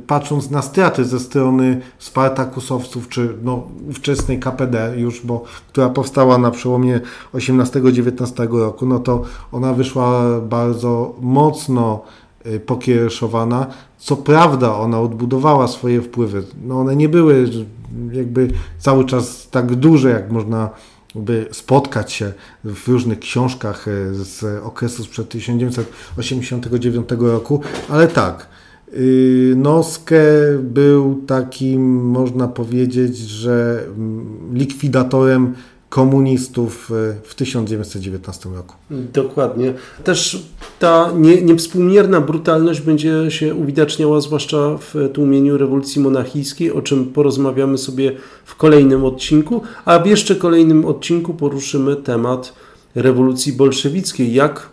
patrząc 0.07 0.51
na 0.51 0.63
straty 0.63 1.05
ze 1.05 1.21
strony 1.21 1.81
Spartakusowców, 1.99 3.09
czy 3.09 3.35
no, 3.43 3.63
wczesnej 3.95 4.41
KPD 4.41 4.95
już, 4.97 5.27
bo, 5.27 5.45
która 5.69 5.89
powstała 5.89 6.39
na 6.39 6.51
przełomie 6.51 7.01
18-19 7.35 8.59
roku, 8.59 8.87
no 8.87 8.99
to 8.99 9.23
ona 9.53 9.73
wyszła 9.73 10.41
bardzo 10.41 11.15
mocno 11.21 12.03
y, 12.47 12.61
pokiereszowana. 12.61 13.67
Co 13.99 14.17
prawda 14.17 14.75
ona 14.75 15.01
odbudowała 15.01 15.69
swoje 15.69 16.03
wpływy. 16.03 16.43
No 16.65 16.81
one 16.81 16.97
nie 16.97 17.09
były 17.09 17.47
jakby 18.13 18.49
cały 18.79 19.05
czas 19.05 19.49
tak 19.51 19.75
duże, 19.75 20.11
jak 20.11 20.31
można 20.31 20.71
by 21.17 21.47
spotkać 21.53 22.13
się 22.13 22.33
w 22.65 22.89
różnych 22.89 23.19
książkach 23.19 23.89
y, 23.89 24.15
z 24.15 24.65
okresu 24.65 25.05
sprzed 25.05 25.29
1989 25.29 27.09
roku, 27.19 27.61
ale 27.89 28.09
tak, 28.09 28.47
y, 28.95 29.55
Noskę 29.57 30.23
był 30.63 31.23
takim, 31.27 32.05
można 32.05 32.49
powiedzieć, 32.49 33.19
że 33.19 33.85
mm, 33.87 34.51
likwidatorem 34.53 35.55
komunistów 35.97 36.91
y, 36.91 37.15
w 37.23 37.35
1919 37.35 38.49
roku. 38.49 38.75
Dokładnie. 38.91 39.75
Też 40.05 40.43
ta 40.79 41.13
nie, 41.17 41.43
niewspółmierna 41.43 42.21
brutalność 42.21 42.81
będzie 42.81 43.31
się 43.31 43.55
uwidaczniała 43.55 44.21
zwłaszcza 44.21 44.79
w 44.79 45.11
tłumieniu 45.15 45.59
rewolucji 45.59 46.03
monachijskiej, 46.03 46.73
o 46.73 46.83
czym 46.83 47.07
porozmawiamy 47.07 47.79
sobie 47.79 48.13
w 48.45 48.57
kolejnym 48.57 49.05
odcinku, 49.05 49.63
a 49.85 49.99
w 49.99 50.07
jeszcze 50.07 50.37
kolejnym 50.37 50.85
odcinku 50.85 51.35
poruszymy 51.35 51.97
temat 51.97 52.53
rewolucji 52.95 53.53
bolszewickiej, 53.53 54.35
jak 54.35 54.69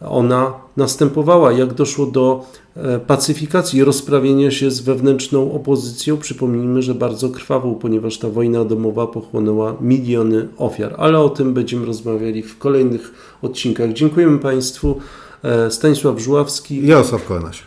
ona 0.00 0.52
następowała, 0.76 1.52
jak 1.52 1.74
doszło 1.74 2.06
do 2.06 2.44
e, 2.76 2.98
pacyfikacji, 2.98 3.84
rozprawienia 3.84 4.50
się 4.50 4.70
z 4.70 4.80
wewnętrzną 4.80 5.52
opozycją. 5.52 6.16
Przypomnijmy, 6.16 6.82
że 6.82 6.94
bardzo 6.94 7.28
krwawą, 7.28 7.74
ponieważ 7.74 8.18
ta 8.18 8.28
wojna 8.28 8.64
domowa 8.64 9.06
pochłonęła 9.06 9.76
miliony 9.80 10.48
ofiar, 10.58 10.94
ale 10.98 11.18
o 11.18 11.28
tym 11.28 11.54
będziemy 11.54 11.86
rozmawiali 11.86 12.42
w 12.42 12.58
kolejnych 12.58 13.14
odcinkach. 13.42 13.92
Dziękujemy 13.92 14.38
Państwu. 14.38 15.00
E, 15.42 15.70
Stanisław 15.70 16.18
Żuławski. 16.18 16.86
Jarosław 16.86 17.24
Kornaś. 17.24 17.66